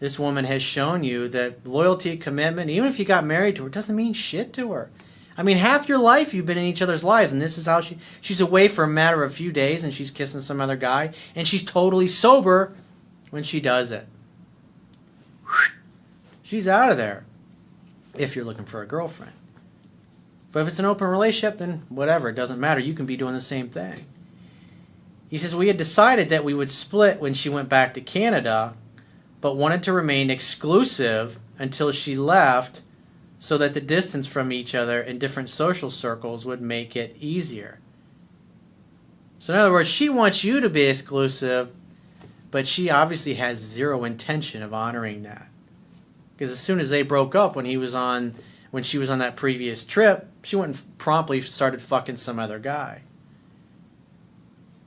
this 0.00 0.18
woman 0.18 0.44
has 0.44 0.62
shown 0.62 1.02
you 1.02 1.28
that 1.28 1.66
loyalty, 1.66 2.16
commitment, 2.16 2.70
even 2.70 2.88
if 2.88 2.98
you 2.98 3.04
got 3.04 3.24
married 3.24 3.56
to 3.56 3.64
her, 3.64 3.68
doesn't 3.68 3.96
mean 3.96 4.12
shit 4.12 4.52
to 4.54 4.72
her. 4.72 4.90
I 5.36 5.42
mean, 5.42 5.56
half 5.56 5.88
your 5.88 5.98
life 5.98 6.32
you've 6.32 6.46
been 6.46 6.58
in 6.58 6.64
each 6.64 6.82
other's 6.82 7.02
lives, 7.02 7.32
and 7.32 7.42
this 7.42 7.58
is 7.58 7.66
how 7.66 7.80
she 7.80 7.98
she's 8.20 8.40
away 8.40 8.68
for 8.68 8.84
a 8.84 8.88
matter 8.88 9.24
of 9.24 9.32
a 9.32 9.34
few 9.34 9.50
days, 9.50 9.82
and 9.82 9.92
she's 9.92 10.10
kissing 10.10 10.40
some 10.40 10.60
other 10.60 10.76
guy, 10.76 11.12
and 11.34 11.48
she's 11.48 11.64
totally 11.64 12.06
sober 12.06 12.72
when 13.30 13.42
she 13.42 13.60
does 13.60 13.90
it. 13.90 14.06
She's 16.42 16.68
out 16.68 16.90
of 16.90 16.96
there. 16.96 17.24
If 18.14 18.36
you're 18.36 18.44
looking 18.44 18.64
for 18.64 18.80
a 18.80 18.86
girlfriend. 18.86 19.32
But 20.54 20.60
if 20.60 20.68
it's 20.68 20.78
an 20.78 20.84
open 20.84 21.08
relationship, 21.08 21.58
then 21.58 21.82
whatever, 21.88 22.28
it 22.28 22.36
doesn't 22.36 22.60
matter. 22.60 22.80
You 22.80 22.94
can 22.94 23.06
be 23.06 23.16
doing 23.16 23.34
the 23.34 23.40
same 23.40 23.68
thing. 23.68 24.06
He 25.28 25.36
says, 25.36 25.52
We 25.52 25.66
had 25.66 25.76
decided 25.76 26.28
that 26.28 26.44
we 26.44 26.54
would 26.54 26.70
split 26.70 27.18
when 27.18 27.34
she 27.34 27.48
went 27.48 27.68
back 27.68 27.92
to 27.94 28.00
Canada 28.00 28.74
but 29.40 29.56
wanted 29.56 29.82
to 29.82 29.92
remain 29.92 30.30
exclusive 30.30 31.40
until 31.58 31.90
she 31.90 32.14
left 32.14 32.82
so 33.40 33.58
that 33.58 33.74
the 33.74 33.80
distance 33.80 34.28
from 34.28 34.52
each 34.52 34.76
other 34.76 35.02
in 35.02 35.18
different 35.18 35.48
social 35.48 35.90
circles 35.90 36.46
would 36.46 36.60
make 36.60 36.94
it 36.94 37.16
easier. 37.18 37.80
So, 39.40 39.54
in 39.54 39.58
other 39.58 39.72
words, 39.72 39.88
she 39.88 40.08
wants 40.08 40.44
you 40.44 40.60
to 40.60 40.70
be 40.70 40.82
exclusive, 40.82 41.72
but 42.52 42.68
she 42.68 42.90
obviously 42.90 43.34
has 43.34 43.58
zero 43.58 44.04
intention 44.04 44.62
of 44.62 44.72
honoring 44.72 45.24
that. 45.24 45.48
Because 46.36 46.52
as 46.52 46.60
soon 46.60 46.78
as 46.78 46.90
they 46.90 47.02
broke 47.02 47.34
up, 47.34 47.56
when 47.56 47.66
he 47.66 47.76
was 47.76 47.92
on, 47.92 48.36
when 48.74 48.82
she 48.82 48.98
was 48.98 49.08
on 49.08 49.20
that 49.20 49.36
previous 49.36 49.84
trip, 49.84 50.26
she 50.42 50.56
went 50.56 50.74
and 50.74 50.98
promptly 50.98 51.40
started 51.40 51.80
fucking 51.80 52.16
some 52.16 52.40
other 52.40 52.58
guy. 52.58 53.02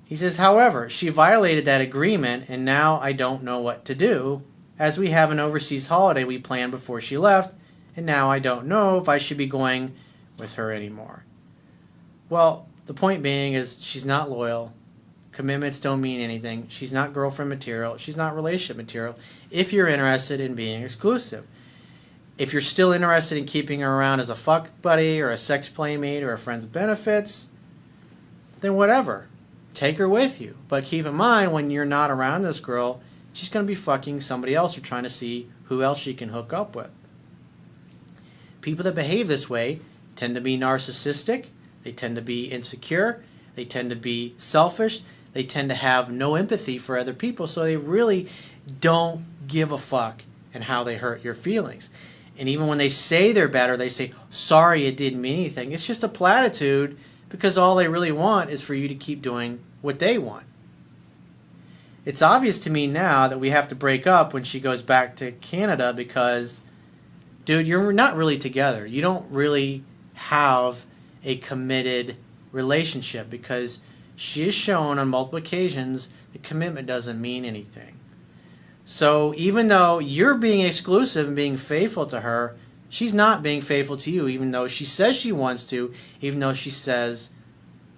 He 0.03 0.17
says, 0.17 0.35
however, 0.35 0.89
she 0.89 1.07
violated 1.07 1.63
that 1.63 1.79
agreement, 1.79 2.49
and 2.49 2.65
now 2.65 2.99
I 2.99 3.13
don't 3.13 3.43
know 3.43 3.59
what 3.59 3.85
to 3.85 3.95
do, 3.95 4.43
as 4.77 4.99
we 4.99 5.11
have 5.11 5.31
an 5.31 5.39
overseas 5.39 5.87
holiday 5.87 6.25
we 6.25 6.37
planned 6.37 6.73
before 6.73 6.99
she 6.99 7.17
left, 7.17 7.55
and 7.95 8.05
now 8.05 8.29
I 8.29 8.39
don't 8.39 8.67
know 8.67 8.97
if 8.97 9.07
I 9.07 9.19
should 9.19 9.37
be 9.37 9.47
going 9.47 9.95
with 10.37 10.55
her 10.55 10.73
anymore. 10.73 11.23
Well, 12.29 12.67
the 12.87 12.93
point 12.93 13.23
being 13.23 13.53
is 13.53 13.81
she's 13.81 14.05
not 14.05 14.29
loyal, 14.29 14.73
Commitments 15.37 15.79
don't 15.79 16.01
mean 16.01 16.19
anything. 16.19 16.65
She's 16.67 16.91
not 16.91 17.13
girlfriend 17.13 17.49
material. 17.49 17.97
She's 17.97 18.17
not 18.17 18.35
relationship 18.35 18.75
material 18.75 19.19
if 19.51 19.71
you're 19.71 19.85
interested 19.85 20.39
in 20.39 20.55
being 20.55 20.81
exclusive. 20.81 21.45
If 22.37 22.53
you're 22.53 22.61
still 22.61 22.91
interested 22.91 23.37
in 23.37 23.45
keeping 23.45 23.79
her 23.81 23.91
around 23.91 24.19
as 24.19 24.29
a 24.29 24.35
fuck 24.35 24.69
buddy 24.81 25.19
or 25.21 25.29
a 25.29 25.37
sex 25.37 25.69
playmate 25.69 26.23
or 26.23 26.33
a 26.33 26.37
friend's 26.37 26.65
benefits, 26.65 27.47
then 28.61 28.75
whatever. 28.75 29.27
Take 29.73 29.97
her 29.97 30.09
with 30.09 30.39
you. 30.39 30.55
But 30.67 30.85
keep 30.85 31.05
in 31.05 31.15
mind 31.15 31.51
when 31.51 31.71
you're 31.71 31.85
not 31.85 32.11
around 32.11 32.41
this 32.41 32.59
girl, 32.59 33.01
she's 33.33 33.49
going 33.49 33.65
to 33.65 33.67
be 33.67 33.75
fucking 33.75 34.19
somebody 34.19 34.55
else 34.55 34.77
or 34.77 34.81
trying 34.81 35.03
to 35.03 35.09
see 35.09 35.49
who 35.65 35.81
else 35.81 35.99
she 35.99 36.13
can 36.13 36.29
hook 36.29 36.53
up 36.53 36.75
with. 36.75 36.89
People 38.61 38.83
that 38.83 38.95
behave 38.95 39.27
this 39.27 39.49
way 39.49 39.79
tend 40.15 40.35
to 40.35 40.41
be 40.41 40.57
narcissistic, 40.57 41.47
they 41.83 41.91
tend 41.91 42.15
to 42.15 42.21
be 42.21 42.45
insecure, 42.45 43.23
they 43.55 43.65
tend 43.65 43.89
to 43.89 43.95
be 43.95 44.33
selfish, 44.37 45.01
they 45.33 45.43
tend 45.43 45.69
to 45.69 45.75
have 45.75 46.11
no 46.11 46.35
empathy 46.35 46.77
for 46.77 46.97
other 46.97 47.13
people, 47.13 47.47
so 47.47 47.63
they 47.63 47.77
really 47.77 48.27
don't 48.81 49.23
give 49.47 49.71
a 49.71 49.77
fuck 49.77 50.23
and 50.53 50.65
how 50.65 50.83
they 50.83 50.97
hurt 50.97 51.23
your 51.23 51.33
feelings. 51.33 51.89
And 52.39 52.47
even 52.47 52.67
when 52.67 52.77
they 52.77 52.89
say 52.89 53.31
they're 53.31 53.47
better, 53.47 53.75
they 53.75 53.89
say, 53.89 54.13
sorry, 54.29 54.85
it 54.85 54.97
didn't 54.97 55.21
mean 55.21 55.39
anything. 55.39 55.71
It's 55.71 55.87
just 55.87 56.03
a 56.03 56.09
platitude 56.09 56.97
because 57.29 57.57
all 57.57 57.75
they 57.75 57.87
really 57.87 58.11
want 58.11 58.49
is 58.49 58.61
for 58.61 58.73
you 58.73 58.87
to 58.87 58.95
keep 58.95 59.21
doing 59.21 59.59
what 59.81 59.99
they 59.99 60.17
want. 60.17 60.45
It's 62.05 62.21
obvious 62.21 62.59
to 62.59 62.69
me 62.69 62.87
now 62.87 63.27
that 63.27 63.39
we 63.39 63.49
have 63.49 63.67
to 63.67 63.75
break 63.75 64.07
up 64.07 64.33
when 64.33 64.43
she 64.43 64.59
goes 64.59 64.81
back 64.81 65.15
to 65.17 65.33
Canada 65.33 65.91
because, 65.91 66.61
dude, 67.43 67.67
you're 67.67 67.91
not 67.91 68.15
really 68.15 68.37
together. 68.37 68.85
You 68.85 69.01
don't 69.01 69.29
really 69.29 69.83
have 70.13 70.85
a 71.23 71.35
committed 71.37 72.15
relationship 72.53 73.29
because 73.29 73.81
she 74.15 74.45
has 74.45 74.53
shown 74.53 74.97
on 74.97 75.09
multiple 75.09 75.37
occasions 75.37 76.09
that 76.31 76.43
commitment 76.43 76.87
doesn't 76.87 77.19
mean 77.19 77.43
anything. 77.43 77.96
So 78.89 79.33
even 79.35 79.67
though 79.67 79.99
you're 79.99 80.37
being 80.37 80.61
exclusive 80.61 81.27
and 81.27 81.35
being 81.35 81.57
faithful 81.57 82.05
to 82.05 82.21
her, 82.21 82.55
she's 82.87 83.13
not 83.13 83.43
being 83.43 83.59
faithful 83.59 83.97
to 83.97 84.09
you, 84.09 84.29
even 84.29 84.51
though 84.51 84.69
she 84.69 84.85
says 84.85 85.17
she 85.17 85.33
wants 85.33 85.69
to, 85.71 85.93
even 86.21 86.39
though 86.39 86.53
she 86.53 86.69
says 86.69 87.31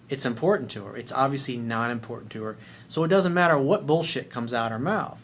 it's 0.10 0.26
important 0.26 0.72
to 0.72 0.86
her. 0.86 0.98
It's 0.98 1.12
obviously 1.12 1.58
not 1.58 1.92
important 1.92 2.32
to 2.32 2.42
her. 2.42 2.58
So 2.88 3.04
it 3.04 3.10
doesn't 3.10 3.36
matter 3.36 3.56
what 3.56 3.86
bullshit 3.86 4.32
comes 4.32 4.52
out 4.52 4.72
her 4.72 4.80
mouth. 4.80 5.24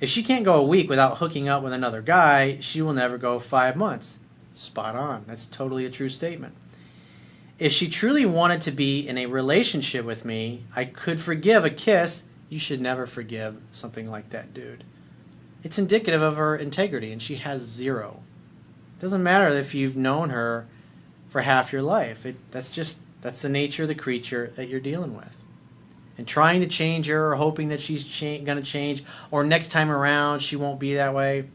If 0.00 0.08
she 0.08 0.22
can't 0.22 0.46
go 0.46 0.54
a 0.54 0.66
week 0.66 0.88
without 0.88 1.18
hooking 1.18 1.50
up 1.50 1.62
with 1.62 1.74
another 1.74 2.00
guy, 2.00 2.60
she 2.60 2.80
will 2.80 2.94
never 2.94 3.18
go 3.18 3.38
five 3.38 3.76
months. 3.76 4.18
Spot 4.54 4.96
on. 4.96 5.24
That's 5.26 5.44
totally 5.44 5.84
a 5.84 5.90
true 5.90 6.08
statement. 6.08 6.54
If 7.58 7.72
she 7.72 7.90
truly 7.90 8.24
wanted 8.24 8.62
to 8.62 8.70
be 8.70 9.06
in 9.06 9.18
a 9.18 9.26
relationship 9.26 10.06
with 10.06 10.24
me, 10.24 10.64
I 10.74 10.86
could 10.86 11.20
forgive 11.20 11.66
a 11.66 11.70
kiss 11.70 12.24
you 12.52 12.58
should 12.58 12.82
never 12.82 13.06
forgive 13.06 13.56
something 13.72 14.10
like 14.10 14.28
that 14.28 14.52
dude. 14.52 14.84
It's 15.62 15.78
indicative 15.78 16.20
of 16.20 16.36
her 16.36 16.54
integrity, 16.54 17.10
and 17.10 17.22
she 17.22 17.36
has 17.36 17.62
zero. 17.62 18.20
It 18.98 19.00
doesn't 19.00 19.22
matter 19.22 19.48
if 19.48 19.74
you've 19.74 19.96
known 19.96 20.28
her 20.28 20.66
for 21.30 21.40
half 21.40 21.72
your 21.72 21.80
life. 21.80 22.26
It, 22.26 22.36
that's 22.50 22.68
just 22.68 23.00
that's 23.22 23.40
the 23.40 23.48
nature 23.48 23.84
of 23.84 23.88
the 23.88 23.94
creature 23.94 24.52
that 24.56 24.68
you're 24.68 24.80
dealing 24.80 25.16
with. 25.16 25.34
And 26.18 26.28
trying 26.28 26.60
to 26.60 26.66
change 26.66 27.06
her, 27.06 27.32
or 27.32 27.36
hoping 27.36 27.68
that 27.68 27.80
she's 27.80 28.04
cha- 28.04 28.44
going 28.44 28.58
to 28.58 28.62
change, 28.62 29.02
or 29.30 29.44
next 29.44 29.68
time 29.68 29.90
around 29.90 30.40
she 30.40 30.56
won't 30.56 30.78
be 30.78 30.96
that 30.96 31.14
way, 31.14 31.48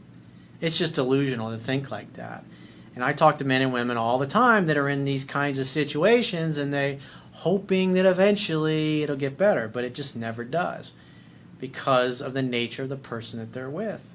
it's 0.60 0.76
just 0.76 0.96
delusional 0.96 1.52
to 1.52 1.58
think 1.58 1.92
like 1.92 2.14
that. 2.14 2.44
And 2.96 3.04
I 3.04 3.12
talk 3.12 3.38
to 3.38 3.44
men 3.44 3.62
and 3.62 3.72
women 3.72 3.96
all 3.96 4.18
the 4.18 4.26
time 4.26 4.66
that 4.66 4.76
are 4.76 4.88
in 4.88 5.04
these 5.04 5.24
kinds 5.24 5.60
of 5.60 5.66
situations, 5.66 6.58
and 6.58 6.74
they 6.74 6.98
hoping 7.38 7.92
that 7.92 8.04
eventually 8.04 9.04
it'll 9.04 9.14
get 9.14 9.38
better, 9.38 9.68
but 9.68 9.84
it 9.84 9.94
just 9.94 10.16
never 10.16 10.42
does 10.42 10.92
because 11.60 12.20
of 12.20 12.34
the 12.34 12.42
nature 12.42 12.82
of 12.82 12.88
the 12.88 12.96
person 12.96 13.38
that 13.38 13.52
they're 13.52 13.70
with. 13.70 14.14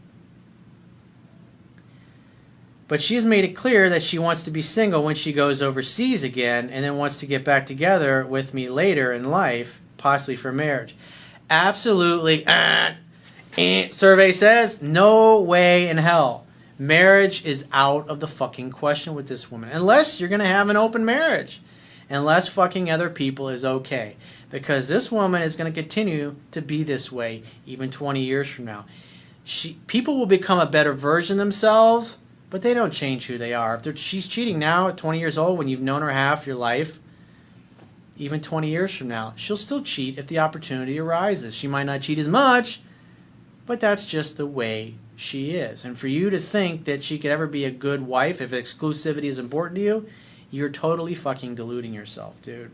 But 2.89 3.01
she 3.01 3.15
has 3.15 3.23
made 3.23 3.45
it 3.45 3.55
clear 3.55 3.89
that 3.89 4.03
she 4.03 4.19
wants 4.19 4.43
to 4.43 4.51
be 4.51 4.61
single 4.61 5.03
when 5.03 5.15
she 5.15 5.31
goes 5.31 5.61
overseas 5.61 6.23
again 6.23 6.69
and 6.69 6.83
then 6.83 6.97
wants 6.97 7.17
to 7.21 7.25
get 7.25 7.45
back 7.45 7.65
together 7.65 8.25
with 8.25 8.53
me 8.53 8.67
later 8.67 9.13
in 9.13 9.31
life, 9.31 9.79
possibly 9.95 10.35
for 10.35 10.51
marriage. 10.51 10.95
Absolutely. 11.49 12.45
Uh, 12.45 12.93
uh, 13.57 13.89
survey 13.89 14.33
says 14.33 14.81
no 14.81 15.39
way 15.39 15.87
in 15.87 15.97
hell. 15.97 16.45
Marriage 16.77 17.45
is 17.45 17.65
out 17.71 18.09
of 18.09 18.19
the 18.19 18.27
fucking 18.27 18.71
question 18.71 19.15
with 19.15 19.29
this 19.29 19.49
woman, 19.49 19.69
unless 19.71 20.19
you're 20.19 20.29
going 20.29 20.41
to 20.41 20.45
have 20.45 20.67
an 20.67 20.75
open 20.75 21.05
marriage 21.05 21.61
unless 22.10 22.48
fucking 22.48 22.89
other 22.89 23.10
people 23.10 23.50
is 23.50 23.65
okay. 23.65 24.15
Because 24.50 24.88
this 24.88 25.12
woman 25.12 25.41
is 25.41 25.55
going 25.55 25.72
to 25.72 25.81
continue 25.81 26.36
to 26.51 26.62
be 26.62 26.83
this 26.83 27.12
way 27.12 27.43
even 27.65 27.89
20 27.89 28.22
years 28.22 28.48
from 28.48 28.65
now. 28.65 28.86
She, 29.43 29.77
people 29.88 30.17
will 30.17 30.25
become 30.25 30.60
a 30.60 30.65
better 30.65 30.93
version 30.93 31.38
themselves, 31.38 32.19
but 32.50 32.62
they 32.62 32.74
don't 32.74 32.93
change 32.93 33.27
who 33.27 33.38
they 33.38 33.53
are. 33.53 33.81
If 33.83 33.98
she's 33.98 34.27
cheating 34.27 34.60
now 34.60 34.88
at 34.88 34.98
20 34.98 35.19
years 35.19 35.38
old 35.38 35.57
when 35.57 35.67
you've 35.67 35.81
known 35.81 36.01
her 36.01 36.12
half 36.12 36.48
your 36.48 36.55
life, 36.55 37.00
even 38.17 38.41
20 38.41 38.69
years 38.69 38.95
from 38.95 39.07
now, 39.07 39.33
she'll 39.36 39.57
still 39.57 39.81
cheat 39.81 40.17
if 40.17 40.27
the 40.27 40.39
opportunity 40.39 41.00
arises. 41.00 41.55
She 41.55 41.67
might 41.67 41.86
not 41.86 42.01
cheat 42.01 42.19
as 42.19 42.27
much, 42.27 42.79
but 43.65 43.79
that's 43.79 44.05
just 44.05 44.38
the 44.38 44.45
way 44.45 44.95
she 45.15 45.51
is. 45.51 45.83
And 45.83 45.98
for 45.98 46.07
you 46.07 46.29
to 46.29 46.39
think 46.39 46.86
that 46.86 47.03
she 47.03 47.17
could 47.17 47.31
ever 47.31 47.48
be 47.48 47.65
a 47.65 47.72
good 47.72 48.03
wife 48.03 48.39
if 48.39 48.51
exclusivity 48.51 49.25
is 49.25 49.39
important 49.39 49.75
to 49.77 49.81
you, 49.81 50.05
you're 50.53 50.69
totally 50.69 51.15
fucking 51.15 51.55
deluding 51.55 51.95
yourself, 51.95 52.39
dude. 52.43 52.69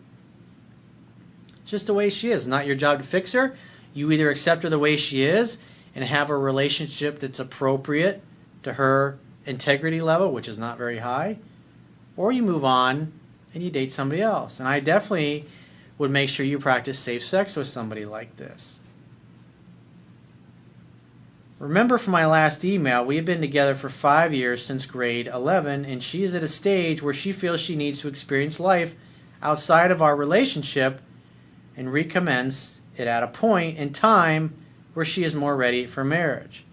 It's 1.61 1.71
just 1.71 1.87
the 1.87 1.93
way 1.93 2.09
she 2.09 2.29
is. 2.29 2.45
not 2.45 2.67
your 2.67 2.75
job 2.75 2.99
to 2.99 3.05
fix 3.05 3.31
her. 3.31 3.55
You 3.93 4.11
either 4.11 4.29
accept 4.29 4.63
her 4.63 4.69
the 4.69 4.77
way 4.77 4.97
she 4.97 5.23
is 5.23 5.59
and 5.95 6.03
have 6.03 6.29
a 6.29 6.37
relationship 6.37 7.19
that's 7.19 7.39
appropriate 7.39 8.21
to 8.63 8.73
her 8.73 9.17
integrity 9.45 10.01
level, 10.01 10.33
which 10.33 10.49
is 10.49 10.57
not 10.57 10.77
very 10.77 10.97
high, 10.97 11.37
or 12.17 12.33
you 12.33 12.43
move 12.43 12.65
on 12.65 13.13
and 13.53 13.63
you 13.63 13.71
date 13.71 13.93
somebody 13.93 14.21
else. 14.21 14.59
And 14.59 14.67
I 14.67 14.81
definitely 14.81 15.45
would 15.97 16.11
make 16.11 16.27
sure 16.27 16.45
you 16.45 16.59
practice 16.59 16.99
safe 16.99 17.23
sex 17.23 17.55
with 17.55 17.69
somebody 17.69 18.03
like 18.03 18.35
this. 18.35 18.81
Remember 21.59 21.97
from 21.97 22.13
my 22.13 22.25
last 22.25 22.63
email, 22.63 23.03
we 23.03 23.17
have 23.17 23.25
been 23.25 23.41
together 23.41 23.75
for 23.75 23.89
five 23.89 24.33
years 24.33 24.65
since 24.65 24.85
grade 24.85 25.27
11, 25.27 25.83
and 25.83 26.01
she 26.01 26.23
is 26.23 26.33
at 26.33 26.41
a 26.41 26.47
stage 26.47 27.03
where 27.03 27.13
she 27.13 27.33
feels 27.33 27.59
she 27.59 27.75
needs 27.75 27.99
to 27.99 28.07
experience 28.07 28.61
life 28.61 28.95
outside 29.43 29.91
of 29.91 30.01
our 30.01 30.15
relationship 30.15 31.01
and 31.75 31.91
recommence 31.91 32.79
it 32.95 33.07
at 33.07 33.23
a 33.23 33.27
point 33.27 33.77
in 33.77 33.91
time 33.91 34.53
where 34.93 35.05
she 35.05 35.25
is 35.25 35.35
more 35.35 35.57
ready 35.57 35.85
for 35.85 36.05
marriage. 36.05 36.63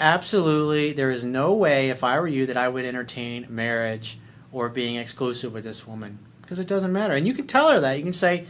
Absolutely, 0.00 0.92
there 0.92 1.10
is 1.10 1.22
no 1.22 1.52
way, 1.52 1.90
if 1.90 2.02
I 2.02 2.18
were 2.18 2.26
you, 2.26 2.46
that 2.46 2.56
I 2.56 2.68
would 2.68 2.84
entertain 2.84 3.46
marriage 3.48 4.18
or 4.50 4.68
being 4.68 4.96
exclusive 4.96 5.52
with 5.52 5.62
this 5.62 5.86
woman 5.86 6.18
because 6.42 6.58
it 6.58 6.66
doesn't 6.66 6.92
matter. 6.92 7.14
And 7.14 7.24
you 7.24 7.34
can 7.34 7.46
tell 7.46 7.70
her 7.70 7.78
that. 7.78 7.98
You 7.98 8.02
can 8.02 8.12
say, 8.12 8.46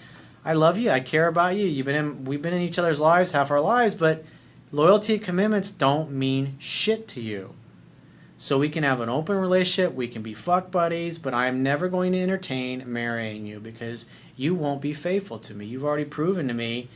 "I 0.46 0.54
love 0.54 0.78
you. 0.78 0.90
I 0.90 1.00
care 1.00 1.26
about 1.26 1.56
you. 1.56 1.66
You've 1.66 1.84
been 1.84 1.94
in, 1.94 2.24
we've 2.24 2.40
been 2.40 2.54
in 2.54 2.62
each 2.62 2.78
other's 2.78 3.00
lives 3.00 3.32
half 3.32 3.50
our 3.50 3.60
lives, 3.60 3.94
but." 3.94 4.24
Loyalty 4.72 5.18
commitments 5.18 5.70
don't 5.70 6.12
mean 6.12 6.56
shit 6.58 7.08
to 7.08 7.20
you. 7.20 7.54
So 8.38 8.58
we 8.58 8.68
can 8.68 8.84
have 8.84 9.00
an 9.00 9.08
open 9.08 9.36
relationship, 9.36 9.94
we 9.94 10.08
can 10.08 10.22
be 10.22 10.32
fuck 10.32 10.70
buddies, 10.70 11.18
but 11.18 11.34
I'm 11.34 11.62
never 11.62 11.88
going 11.88 12.12
to 12.12 12.20
entertain 12.20 12.90
marrying 12.90 13.46
you 13.46 13.60
because 13.60 14.06
you 14.34 14.54
won't 14.54 14.80
be 14.80 14.94
faithful 14.94 15.38
to 15.40 15.54
me. 15.54 15.66
You've 15.66 15.84
already 15.84 16.06
proven 16.06 16.48
to 16.48 16.54
me. 16.54 16.88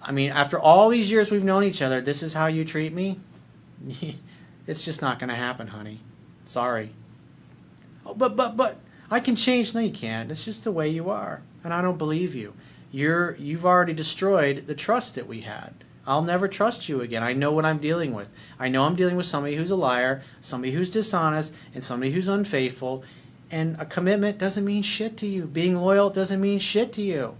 I 0.00 0.12
mean, 0.12 0.30
after 0.30 0.58
all 0.58 0.88
these 0.88 1.10
years 1.10 1.30
we've 1.30 1.44
known 1.44 1.64
each 1.64 1.82
other, 1.82 2.00
this 2.00 2.22
is 2.22 2.32
how 2.32 2.46
you 2.46 2.64
treat 2.64 2.94
me? 2.94 3.20
it's 4.66 4.82
just 4.82 5.02
not 5.02 5.18
going 5.18 5.28
to 5.28 5.34
happen, 5.34 5.66
honey. 5.66 6.00
Sorry. 6.46 6.90
Oh, 8.06 8.14
but 8.14 8.34
but 8.34 8.56
but 8.56 8.78
I 9.10 9.20
can 9.20 9.36
change. 9.36 9.74
No, 9.74 9.80
you 9.80 9.92
can't. 9.92 10.30
It's 10.30 10.44
just 10.44 10.64
the 10.64 10.72
way 10.72 10.88
you 10.88 11.10
are, 11.10 11.42
and 11.62 11.74
I 11.74 11.82
don't 11.82 11.98
believe 11.98 12.34
you. 12.34 12.54
You're 12.90 13.36
you've 13.36 13.66
already 13.66 13.92
destroyed 13.92 14.66
the 14.66 14.74
trust 14.74 15.16
that 15.16 15.26
we 15.26 15.42
had. 15.42 15.74
I'll 16.06 16.22
never 16.22 16.48
trust 16.48 16.88
you 16.88 17.00
again. 17.00 17.22
I 17.22 17.32
know 17.32 17.52
what 17.52 17.64
I'm 17.64 17.78
dealing 17.78 18.14
with. 18.14 18.30
I 18.58 18.68
know 18.68 18.84
I'm 18.84 18.96
dealing 18.96 19.16
with 19.16 19.26
somebody 19.26 19.56
who's 19.56 19.70
a 19.70 19.76
liar, 19.76 20.22
somebody 20.40 20.72
who's 20.72 20.90
dishonest, 20.90 21.54
and 21.74 21.84
somebody 21.84 22.12
who's 22.12 22.28
unfaithful. 22.28 23.04
And 23.50 23.76
a 23.78 23.84
commitment 23.84 24.38
doesn't 24.38 24.64
mean 24.64 24.82
shit 24.82 25.16
to 25.18 25.26
you. 25.26 25.44
Being 25.44 25.76
loyal 25.76 26.10
doesn't 26.10 26.40
mean 26.40 26.58
shit 26.58 26.92
to 26.94 27.02
you. 27.02 27.36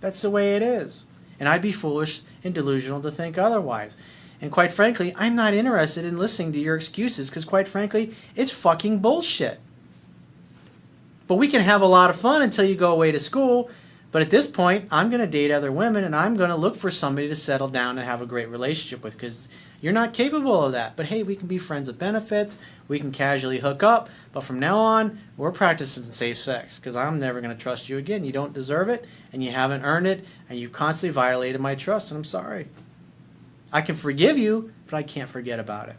That's 0.00 0.22
the 0.22 0.30
way 0.30 0.56
it 0.56 0.62
is. 0.62 1.04
And 1.38 1.48
I'd 1.48 1.62
be 1.62 1.72
foolish 1.72 2.22
and 2.42 2.54
delusional 2.54 3.00
to 3.02 3.10
think 3.10 3.38
otherwise. 3.38 3.96
And 4.40 4.52
quite 4.52 4.72
frankly, 4.72 5.14
I'm 5.16 5.34
not 5.34 5.54
interested 5.54 6.04
in 6.04 6.16
listening 6.16 6.52
to 6.52 6.58
your 6.58 6.76
excuses 6.76 7.30
because, 7.30 7.44
quite 7.44 7.68
frankly, 7.68 8.14
it's 8.36 8.50
fucking 8.50 8.98
bullshit. 8.98 9.60
But 11.26 11.36
we 11.36 11.48
can 11.48 11.62
have 11.62 11.80
a 11.80 11.86
lot 11.86 12.10
of 12.10 12.16
fun 12.16 12.42
until 12.42 12.64
you 12.64 12.74
go 12.74 12.92
away 12.92 13.12
to 13.12 13.20
school 13.20 13.70
But 14.14 14.22
at 14.22 14.30
this 14.30 14.46
point, 14.46 14.86
I'm 14.92 15.10
going 15.10 15.22
to 15.22 15.26
date 15.26 15.50
other 15.50 15.72
women 15.72 16.04
and 16.04 16.14
I'm 16.14 16.36
going 16.36 16.50
to 16.50 16.54
look 16.54 16.76
for 16.76 16.88
somebody 16.88 17.26
to 17.26 17.34
settle 17.34 17.66
down 17.66 17.98
and 17.98 18.06
have 18.06 18.22
a 18.22 18.26
great 18.26 18.48
relationship 18.48 19.02
with 19.02 19.14
because 19.14 19.48
you're 19.80 19.92
not 19.92 20.14
capable 20.14 20.62
of 20.62 20.70
that. 20.70 20.94
But 20.94 21.06
hey, 21.06 21.24
we 21.24 21.34
can 21.34 21.48
be 21.48 21.58
friends 21.58 21.88
with 21.88 21.98
benefits. 21.98 22.56
We 22.86 23.00
can 23.00 23.10
casually 23.10 23.58
hook 23.58 23.82
up. 23.82 24.08
But 24.32 24.44
from 24.44 24.60
now 24.60 24.78
on, 24.78 25.18
we're 25.36 25.50
practicing 25.50 26.04
safe 26.04 26.38
sex 26.38 26.78
because 26.78 26.94
I'm 26.94 27.18
never 27.18 27.40
going 27.40 27.56
to 27.56 27.60
trust 27.60 27.88
you 27.88 27.98
again. 27.98 28.24
You 28.24 28.30
don't 28.30 28.52
deserve 28.52 28.88
it 28.88 29.04
and 29.32 29.42
you 29.42 29.50
haven't 29.50 29.82
earned 29.82 30.06
it 30.06 30.24
and 30.48 30.60
you 30.60 30.68
constantly 30.68 31.12
violated 31.12 31.60
my 31.60 31.74
trust 31.74 32.12
and 32.12 32.18
I'm 32.18 32.22
sorry. 32.22 32.68
I 33.72 33.82
can 33.82 33.96
forgive 33.96 34.38
you, 34.38 34.72
but 34.86 34.94
I 34.96 35.02
can't 35.02 35.28
forget 35.28 35.58
about 35.58 35.88
it. 35.88 35.96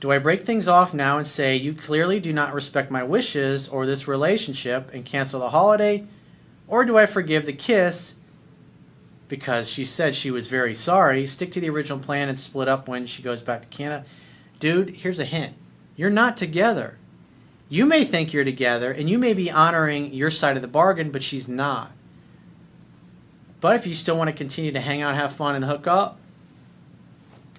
Do 0.00 0.10
I 0.10 0.18
break 0.18 0.44
things 0.44 0.68
off 0.68 0.94
now 0.94 1.18
and 1.18 1.26
say, 1.26 1.54
You 1.54 1.74
clearly 1.74 2.18
do 2.18 2.32
not 2.32 2.54
respect 2.54 2.90
my 2.90 3.02
wishes 3.02 3.68
or 3.68 3.84
this 3.84 4.08
relationship 4.08 4.90
and 4.94 5.04
cancel 5.04 5.40
the 5.40 5.50
holiday? 5.50 6.06
Or 6.66 6.84
do 6.84 6.96
I 6.96 7.06
forgive 7.06 7.46
the 7.46 7.52
kiss 7.52 8.14
because 9.28 9.70
she 9.70 9.84
said 9.84 10.14
she 10.14 10.30
was 10.30 10.48
very 10.48 10.74
sorry, 10.74 11.26
stick 11.26 11.52
to 11.52 11.60
the 11.60 11.70
original 11.70 11.98
plan, 11.98 12.28
and 12.28 12.38
split 12.38 12.68
up 12.68 12.88
when 12.88 13.06
she 13.06 13.22
goes 13.22 13.42
back 13.42 13.62
to 13.62 13.68
Canada? 13.68 14.04
Dude, 14.58 14.90
here's 14.90 15.18
a 15.18 15.24
hint 15.24 15.54
you're 15.96 16.10
not 16.10 16.36
together. 16.36 16.98
You 17.68 17.86
may 17.86 18.04
think 18.04 18.32
you're 18.32 18.44
together 18.44 18.92
and 18.92 19.08
you 19.08 19.18
may 19.18 19.32
be 19.32 19.50
honoring 19.50 20.12
your 20.12 20.30
side 20.30 20.56
of 20.56 20.62
the 20.62 20.68
bargain, 20.68 21.10
but 21.10 21.22
she's 21.22 21.48
not. 21.48 21.92
But 23.60 23.76
if 23.76 23.86
you 23.86 23.94
still 23.94 24.18
want 24.18 24.28
to 24.28 24.36
continue 24.36 24.72
to 24.72 24.80
hang 24.80 25.00
out, 25.00 25.14
have 25.14 25.34
fun, 25.34 25.54
and 25.54 25.64
hook 25.64 25.86
up, 25.86 26.18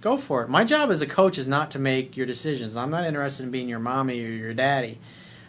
go 0.01 0.17
for 0.17 0.43
it. 0.43 0.49
My 0.49 0.63
job 0.63 0.91
as 0.91 1.01
a 1.01 1.07
coach 1.07 1.39
is 1.39 1.47
not 1.47 1.71
to 1.71 1.79
make 1.79 2.15
your 2.15 2.27
decisions. 2.27 2.77
I'm 2.77 2.91
not 2.91 3.05
interested 3.05 3.43
in 3.43 3.51
being 3.51 3.67
your 3.67 3.79
mommy 3.79 4.23
or 4.23 4.29
your 4.29 4.53
daddy. 4.53 4.99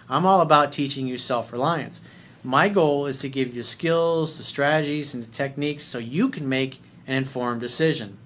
I'm 0.09 0.25
all 0.25 0.41
about 0.41 0.73
teaching 0.73 1.07
you 1.07 1.19
self 1.19 1.53
reliance. 1.53 2.01
My 2.47 2.69
goal 2.69 3.07
is 3.07 3.19
to 3.19 3.29
give 3.29 3.49
you 3.49 3.55
the 3.55 3.65
skills, 3.65 4.37
the 4.37 4.45
strategies, 4.45 5.13
and 5.13 5.23
the 5.25 5.33
techniques 5.33 5.83
so 5.83 5.99
you 5.99 6.29
can 6.29 6.49
make 6.49 6.81
an 7.05 7.15
informed 7.15 7.61
decision. 7.61 8.19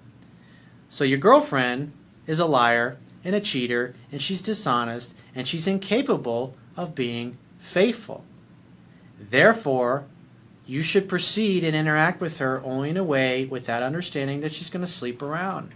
So, 0.91 1.05
your 1.05 1.17
girlfriend 1.17 1.93
is 2.27 2.39
a 2.39 2.45
liar 2.45 2.99
and 3.25 3.35
a 3.35 3.41
cheater, 3.41 3.95
and 4.12 4.21
she's 4.21 4.43
dishonest, 4.43 5.17
and 5.35 5.49
she's 5.49 5.67
incapable 5.67 6.55
of 6.77 6.95
being 6.95 7.39
faithful. 7.61 8.23
Therefore, 9.19 10.05
you 10.67 10.83
should 10.83 11.09
proceed 11.09 11.65
and 11.65 11.75
interact 11.75 12.21
with 12.21 12.37
her 12.39 12.61
only 12.62 12.91
in 12.91 12.99
a 12.99 13.03
way 13.03 13.47
with 13.47 13.65
that 13.65 13.83
understanding 13.83 14.41
that 14.41 14.53
she's 14.53 14.69
going 14.69 14.85
to 14.85 14.91
sleep 14.91 15.23
around. 15.23 15.73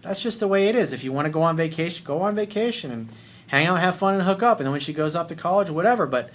That's 0.00 0.20
just 0.20 0.40
the 0.40 0.48
way 0.48 0.66
it 0.66 0.74
is. 0.74 0.92
If 0.92 1.04
you 1.04 1.12
want 1.12 1.26
to 1.26 1.30
go 1.30 1.42
on 1.42 1.56
vacation, 1.56 2.04
go 2.04 2.22
on 2.22 2.34
vacation 2.34 2.90
and 2.90 3.08
hang 3.46 3.68
out, 3.68 3.78
have 3.78 3.94
fun, 3.94 4.14
and 4.14 4.24
hook 4.24 4.42
up. 4.42 4.58
And 4.58 4.66
then 4.66 4.72
when 4.72 4.80
she 4.80 4.92
goes 4.92 5.14
off 5.14 5.28
to 5.28 5.36
college, 5.36 5.70
or 5.70 5.74
whatever. 5.74 6.08
But 6.08 6.30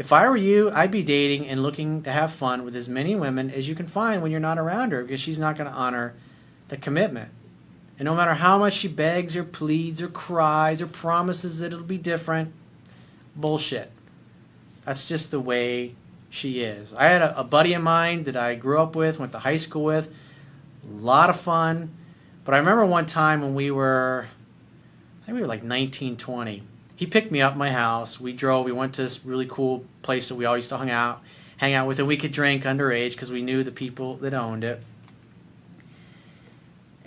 if 0.00 0.12
I 0.12 0.28
were 0.28 0.36
you, 0.36 0.70
I'd 0.72 0.90
be 0.90 1.04
dating 1.04 1.46
and 1.46 1.62
looking 1.62 2.02
to 2.02 2.10
have 2.10 2.32
fun 2.32 2.64
with 2.64 2.74
as 2.74 2.88
many 2.88 3.14
women 3.14 3.50
as 3.50 3.68
you 3.68 3.76
can 3.76 3.86
find 3.86 4.22
when 4.22 4.32
you're 4.32 4.40
not 4.40 4.58
around 4.58 4.90
her 4.90 5.02
because 5.02 5.20
she's 5.20 5.38
not 5.38 5.56
going 5.56 5.70
to 5.70 5.76
honor 5.76 6.14
the 6.68 6.76
commitment. 6.76 7.30
And 7.98 8.06
no 8.06 8.16
matter 8.16 8.34
how 8.34 8.58
much 8.58 8.72
she 8.72 8.88
begs 8.88 9.36
or 9.36 9.44
pleads 9.44 10.00
or 10.00 10.08
cries 10.08 10.80
or 10.80 10.88
promises 10.88 11.60
that 11.60 11.72
it'll 11.72 11.84
be 11.84 11.98
different, 11.98 12.52
bullshit. 13.36 13.92
That's 14.84 15.06
just 15.06 15.30
the 15.30 15.38
way 15.38 15.94
she 16.30 16.62
is. 16.62 16.94
I 16.94 17.04
had 17.04 17.20
a, 17.20 17.38
a 17.38 17.44
buddy 17.44 17.74
of 17.74 17.82
mine 17.82 18.24
that 18.24 18.36
I 18.36 18.54
grew 18.54 18.80
up 18.80 18.96
with, 18.96 19.20
went 19.20 19.32
to 19.32 19.38
high 19.38 19.58
school 19.58 19.84
with, 19.84 20.12
a 20.82 20.94
lot 20.96 21.30
of 21.30 21.38
fun 21.38 21.90
but 22.44 22.54
I 22.54 22.58
remember 22.58 22.84
one 22.86 23.06
time 23.06 23.42
when 23.42 23.54
we 23.54 23.70
were, 23.70 24.26
I 25.22 25.26
think 25.26 25.36
we 25.36 25.42
were 25.42 25.46
like 25.46 25.62
19, 25.62 26.16
20. 26.16 26.62
He 27.00 27.06
picked 27.06 27.32
me 27.32 27.40
up 27.40 27.56
my 27.56 27.70
house. 27.70 28.20
We 28.20 28.34
drove. 28.34 28.66
We 28.66 28.72
went 28.72 28.92
to 28.96 29.02
this 29.02 29.24
really 29.24 29.46
cool 29.46 29.86
place 30.02 30.28
that 30.28 30.34
we 30.34 30.44
all 30.44 30.54
used 30.54 30.68
to 30.68 30.76
hang 30.76 30.90
out, 30.90 31.22
hang 31.56 31.72
out 31.72 31.88
with, 31.88 31.98
and 31.98 32.06
we 32.06 32.18
could 32.18 32.30
drink 32.30 32.64
underage 32.64 33.12
because 33.12 33.30
we 33.30 33.40
knew 33.40 33.62
the 33.62 33.72
people 33.72 34.16
that 34.16 34.34
owned 34.34 34.64
it. 34.64 34.82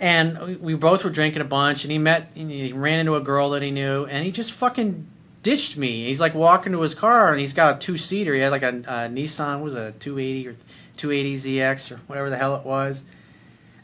And 0.00 0.60
we 0.60 0.74
both 0.74 1.04
were 1.04 1.10
drinking 1.10 1.42
a 1.42 1.44
bunch, 1.44 1.84
and 1.84 1.92
he 1.92 1.98
met, 1.98 2.32
and 2.34 2.50
he 2.50 2.72
ran 2.72 2.98
into 2.98 3.14
a 3.14 3.20
girl 3.20 3.50
that 3.50 3.62
he 3.62 3.70
knew, 3.70 4.04
and 4.06 4.24
he 4.24 4.32
just 4.32 4.50
fucking 4.50 5.06
ditched 5.44 5.76
me. 5.76 6.06
He's 6.06 6.20
like 6.20 6.34
walking 6.34 6.72
to 6.72 6.80
his 6.80 6.96
car, 6.96 7.30
and 7.30 7.38
he's 7.38 7.54
got 7.54 7.76
a 7.76 7.78
two 7.78 7.96
seater. 7.96 8.34
He 8.34 8.40
had 8.40 8.50
like 8.50 8.64
a, 8.64 8.70
a 8.70 9.08
Nissan, 9.08 9.62
was 9.62 9.76
a 9.76 9.92
280 9.92 10.48
or 10.48 10.56
280 10.96 11.36
ZX 11.36 11.92
or 11.92 11.96
whatever 12.08 12.30
the 12.30 12.36
hell 12.36 12.56
it 12.56 12.66
was 12.66 13.04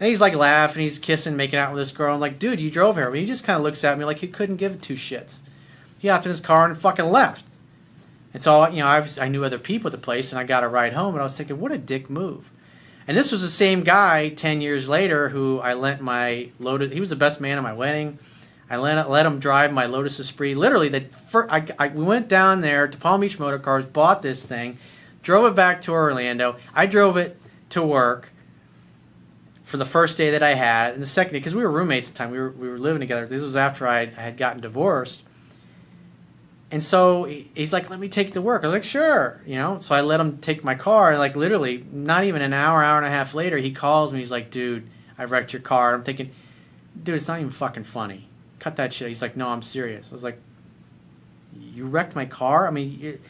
and 0.01 0.09
he's 0.09 0.21
like 0.21 0.35
laughing, 0.35 0.83
he's 0.83 0.99
kissing, 0.99 1.37
making 1.37 1.59
out 1.59 1.75
with 1.75 1.81
this 1.83 1.93
girl. 1.93 2.15
I'm 2.15 2.21
like, 2.21 2.39
dude, 2.39 2.59
you 2.59 2.71
drove 2.71 2.97
here. 2.97 3.11
But 3.11 3.19
he 3.19 3.27
just 3.27 3.45
kind 3.45 3.59
of 3.59 3.63
looks 3.63 3.85
at 3.85 3.99
me 3.99 4.07
like 4.07 4.21
he 4.21 4.29
couldn't 4.29 4.57
give 4.57 4.81
two 4.81 4.95
shits. 4.95 5.41
He 6.01 6.09
hopped 6.09 6.25
in 6.25 6.31
his 6.31 6.41
car 6.41 6.65
and 6.65 6.77
fucking 6.77 7.05
left. 7.05 7.47
And 8.33 8.43
so, 8.43 8.67
you 8.69 8.79
know, 8.79 8.87
I, 8.87 9.01
was, 9.01 9.19
I 9.19 9.29
knew 9.29 9.45
other 9.45 9.59
people 9.59 9.89
at 9.89 9.93
the 9.93 9.99
place 9.99 10.33
and 10.33 10.39
I 10.39 10.45
got 10.45 10.65
a 10.65 10.69
ride 10.69 10.95
home 10.95 11.15
and 11.15 11.21
I 11.21 11.25
was 11.25 11.37
thinking, 11.37 11.61
what 11.61 11.73
a 11.73 11.79
dick 11.79 12.09
move. 12.09 12.51
And 13.07 13.19
this 13.19 13.31
was 13.31 13.43
the 13.43 13.49
same 13.49 13.83
guy 13.83 14.31
10 14.31 14.63
years 14.63 14.89
later 14.89 15.29
who 15.29 15.61
I 15.61 15.75
lent 15.75 16.01
my 16.01 16.51
Lotus, 16.59 16.93
he 16.93 17.01
was 17.01 17.11
the 17.11 17.17
best 17.17 17.39
man 17.39 17.59
at 17.59 17.63
my 17.63 17.75
wedding. 17.75 18.19
I 18.71 18.77
let, 18.77 19.11
let 19.11 19.27
him 19.27 19.41
drive 19.41 19.75
my 19.75 19.85
Lotus 19.85 20.19
Esprit. 20.19 20.55
Literally, 20.55 20.89
the 20.89 21.01
first, 21.01 21.53
I, 21.53 21.67
I, 21.79 21.89
we 21.89 22.05
went 22.05 22.29
down 22.29 22.61
there 22.61 22.89
to 22.89 22.97
Palm 22.97 23.21
Beach 23.21 23.39
Motor 23.39 23.59
Cars, 23.59 23.85
bought 23.85 24.23
this 24.23 24.47
thing, 24.47 24.79
drove 25.23 25.45
it 25.53 25.55
back 25.55 25.83
to 25.83 25.93
Orlando. 25.93 26.57
I 26.73 26.87
drove 26.87 27.19
it 27.19 27.39
to 27.71 27.83
work 27.83 28.33
for 29.65 29.77
the 29.77 29.85
first 29.85 30.17
day 30.17 30.31
that 30.31 30.43
I 30.43 30.55
had, 30.55 30.95
and 30.95 31.03
the 31.03 31.07
second 31.07 31.33
day, 31.33 31.41
because 31.41 31.55
we 31.55 31.63
were 31.63 31.71
roommates 31.71 32.09
at 32.09 32.15
the 32.15 32.19
time, 32.19 32.31
we 32.31 32.39
were, 32.39 32.51
we 32.51 32.69
were 32.69 32.79
living 32.79 33.01
together. 33.01 33.27
This 33.27 33.43
was 33.43 33.57
after 33.57 33.87
I, 33.87 34.03
I 34.03 34.23
had 34.23 34.37
gotten 34.37 34.61
divorced. 34.61 35.25
And 36.73 36.85
so 36.85 37.25
he's 37.25 37.73
like, 37.73 37.91
let 37.91 37.99
me 37.99 38.09
take 38.09 38.33
the 38.33 38.41
work. 38.41 38.63
I 38.63 38.69
was 38.69 38.75
like, 38.75 38.85
sure, 38.85 39.43
you 39.45 39.57
know. 39.57 39.81
So 39.81 39.95
I 39.95 40.03
let 40.03 40.21
him 40.21 40.39
take 40.39 40.63
my 40.63 40.77
car, 40.77 41.11
and 41.11 41.19
like 41.19 41.35
literally, 41.35 41.85
not 41.91 42.25
even 42.25 42.43
an 42.43 42.53
hour, 42.53 42.83
hour 42.83 42.97
and 42.97 43.07
a 43.07 43.11
half 43.11 43.35
later, 43.35 43.57
he 43.57 43.73
calls 43.73 44.13
me. 44.13 44.21
He's 44.21 44.31
like, 44.31 44.51
dude, 44.51 44.89
I 45.19 45.25
wrecked 45.25 45.53
your 45.53 45.63
car. 45.63 45.95
I'm 45.95 46.03
thinking, 46.03 46.31
dude, 47.03 47.17
it's 47.17 47.27
not 47.27 47.41
even 47.41 47.51
fucking 47.51 47.85
funny. 47.85 48.29
Cut 48.61 48.77
that 48.77 48.93
shit. 48.93 49.09
He's 49.09 49.23
like, 49.23 49.37
no, 49.37 49.49
I'm 49.49 49.63
serious. 49.63 50.13
I 50.13 50.15
was 50.15 50.23
like, 50.23 50.39
you 51.59 51.87
wrecked 51.87 52.15
my 52.15 52.27
car? 52.27 52.69
I 52.69 52.71
mean, 52.71 52.99
it, 53.01 53.21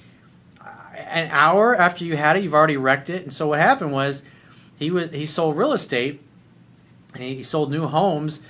uh, 0.60 0.68
an 0.96 1.30
hour 1.30 1.74
after 1.74 2.04
you 2.04 2.16
had 2.16 2.36
it, 2.36 2.42
you've 2.42 2.54
already 2.54 2.76
wrecked 2.76 3.08
it. 3.08 3.22
And 3.22 3.32
so 3.32 3.46
what 3.46 3.58
happened 3.58 3.92
was, 3.92 4.22
he 4.78 4.90
was 4.90 5.12
he 5.12 5.26
sold 5.26 5.56
real 5.56 5.72
estate 5.72 6.20
and 7.14 7.22
he 7.22 7.42
sold 7.42 7.70
new 7.70 7.86
homes. 7.86 8.40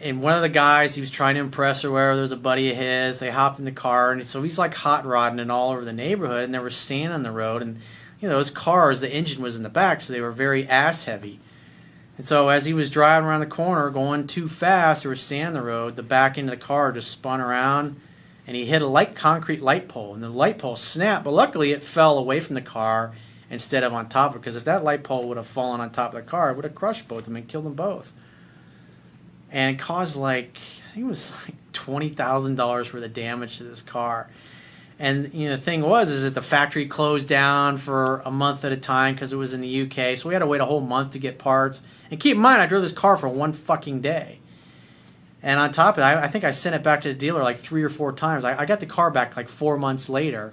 And 0.00 0.22
one 0.22 0.34
of 0.34 0.42
the 0.42 0.48
guys 0.48 0.94
he 0.94 1.00
was 1.00 1.10
trying 1.10 1.36
to 1.36 1.40
impress 1.40 1.84
or 1.84 1.90
whatever, 1.90 2.14
there 2.14 2.22
was 2.22 2.32
a 2.32 2.36
buddy 2.36 2.70
of 2.70 2.76
his. 2.76 3.18
They 3.18 3.30
hopped 3.30 3.58
in 3.58 3.64
the 3.64 3.72
car, 3.72 4.12
and 4.12 4.24
so 4.26 4.42
he's 4.42 4.58
like 4.58 4.74
hot 4.74 5.04
rodding 5.04 5.38
it 5.38 5.50
all 5.50 5.72
over 5.72 5.84
the 5.84 5.92
neighborhood. 5.92 6.44
And 6.44 6.52
there 6.52 6.62
was 6.62 6.76
sand 6.76 7.12
on 7.12 7.22
the 7.22 7.32
road, 7.32 7.62
and 7.62 7.80
you 8.20 8.28
know 8.28 8.36
those 8.36 8.50
cars, 8.50 9.00
the 9.00 9.12
engine 9.12 9.42
was 9.42 9.56
in 9.56 9.62
the 9.62 9.68
back, 9.68 10.00
so 10.02 10.12
they 10.12 10.20
were 10.20 10.32
very 10.32 10.66
ass 10.68 11.04
heavy. 11.04 11.40
And 12.16 12.26
so 12.26 12.48
as 12.48 12.64
he 12.64 12.72
was 12.74 12.90
driving 12.90 13.28
around 13.28 13.40
the 13.40 13.46
corner, 13.46 13.90
going 13.90 14.26
too 14.26 14.48
fast, 14.48 15.02
there 15.02 15.10
was 15.10 15.20
sand 15.20 15.48
on 15.48 15.54
the 15.54 15.62
road. 15.62 15.96
The 15.96 16.02
back 16.02 16.38
end 16.38 16.50
of 16.50 16.58
the 16.58 16.64
car 16.64 16.92
just 16.92 17.10
spun 17.10 17.40
around, 17.40 18.00
and 18.46 18.56
he 18.56 18.66
hit 18.66 18.82
a 18.82 18.86
light 18.86 19.14
concrete 19.14 19.60
light 19.60 19.88
pole, 19.88 20.14
and 20.14 20.22
the 20.22 20.28
light 20.28 20.58
pole 20.58 20.76
snapped. 20.76 21.24
But 21.24 21.32
luckily, 21.32 21.72
it 21.72 21.82
fell 21.82 22.18
away 22.18 22.40
from 22.40 22.54
the 22.54 22.62
car 22.62 23.12
instead 23.50 23.82
of 23.82 23.92
on 23.92 24.08
top 24.08 24.30
of 24.30 24.36
it. 24.36 24.40
Because 24.40 24.56
if 24.56 24.64
that 24.64 24.84
light 24.84 25.04
pole 25.04 25.28
would 25.28 25.36
have 25.36 25.46
fallen 25.46 25.80
on 25.80 25.90
top 25.90 26.14
of 26.14 26.22
the 26.22 26.30
car, 26.30 26.50
it 26.50 26.56
would 26.56 26.64
have 26.64 26.74
crushed 26.74 27.08
both 27.08 27.20
of 27.20 27.24
them 27.26 27.36
and 27.36 27.48
killed 27.48 27.64
them 27.64 27.74
both. 27.74 28.12
And 29.56 29.74
it 29.74 29.78
caused 29.78 30.16
like 30.16 30.58
I 30.90 30.92
think 30.92 31.06
it 31.06 31.08
was 31.08 31.32
like 31.46 31.54
twenty 31.72 32.10
thousand 32.10 32.56
dollars 32.56 32.92
worth 32.92 33.02
of 33.02 33.14
damage 33.14 33.56
to 33.56 33.64
this 33.64 33.80
car. 33.80 34.28
And 34.98 35.32
you 35.32 35.48
know 35.48 35.56
the 35.56 35.62
thing 35.62 35.80
was 35.80 36.10
is 36.10 36.24
that 36.24 36.34
the 36.34 36.42
factory 36.42 36.84
closed 36.84 37.26
down 37.26 37.78
for 37.78 38.20
a 38.26 38.30
month 38.30 38.66
at 38.66 38.72
a 38.72 38.76
time 38.76 39.14
because 39.14 39.32
it 39.32 39.36
was 39.36 39.54
in 39.54 39.62
the 39.62 39.82
UK, 39.82 40.18
so 40.18 40.28
we 40.28 40.34
had 40.34 40.40
to 40.40 40.46
wait 40.46 40.60
a 40.60 40.66
whole 40.66 40.82
month 40.82 41.12
to 41.12 41.18
get 41.18 41.38
parts. 41.38 41.80
And 42.10 42.20
keep 42.20 42.36
in 42.36 42.42
mind, 42.42 42.60
I 42.60 42.66
drove 42.66 42.82
this 42.82 42.92
car 42.92 43.16
for 43.16 43.30
one 43.30 43.54
fucking 43.54 44.02
day. 44.02 44.40
And 45.42 45.58
on 45.58 45.72
top 45.72 45.94
of 45.94 45.96
that, 45.96 46.18
I, 46.18 46.24
I 46.24 46.28
think 46.28 46.44
I 46.44 46.50
sent 46.50 46.74
it 46.74 46.82
back 46.82 47.00
to 47.00 47.08
the 47.08 47.14
dealer 47.14 47.42
like 47.42 47.56
three 47.56 47.82
or 47.82 47.88
four 47.88 48.12
times. 48.12 48.44
I, 48.44 48.60
I 48.60 48.66
got 48.66 48.80
the 48.80 48.86
car 48.86 49.10
back 49.10 49.38
like 49.38 49.48
four 49.48 49.78
months 49.78 50.10
later 50.10 50.52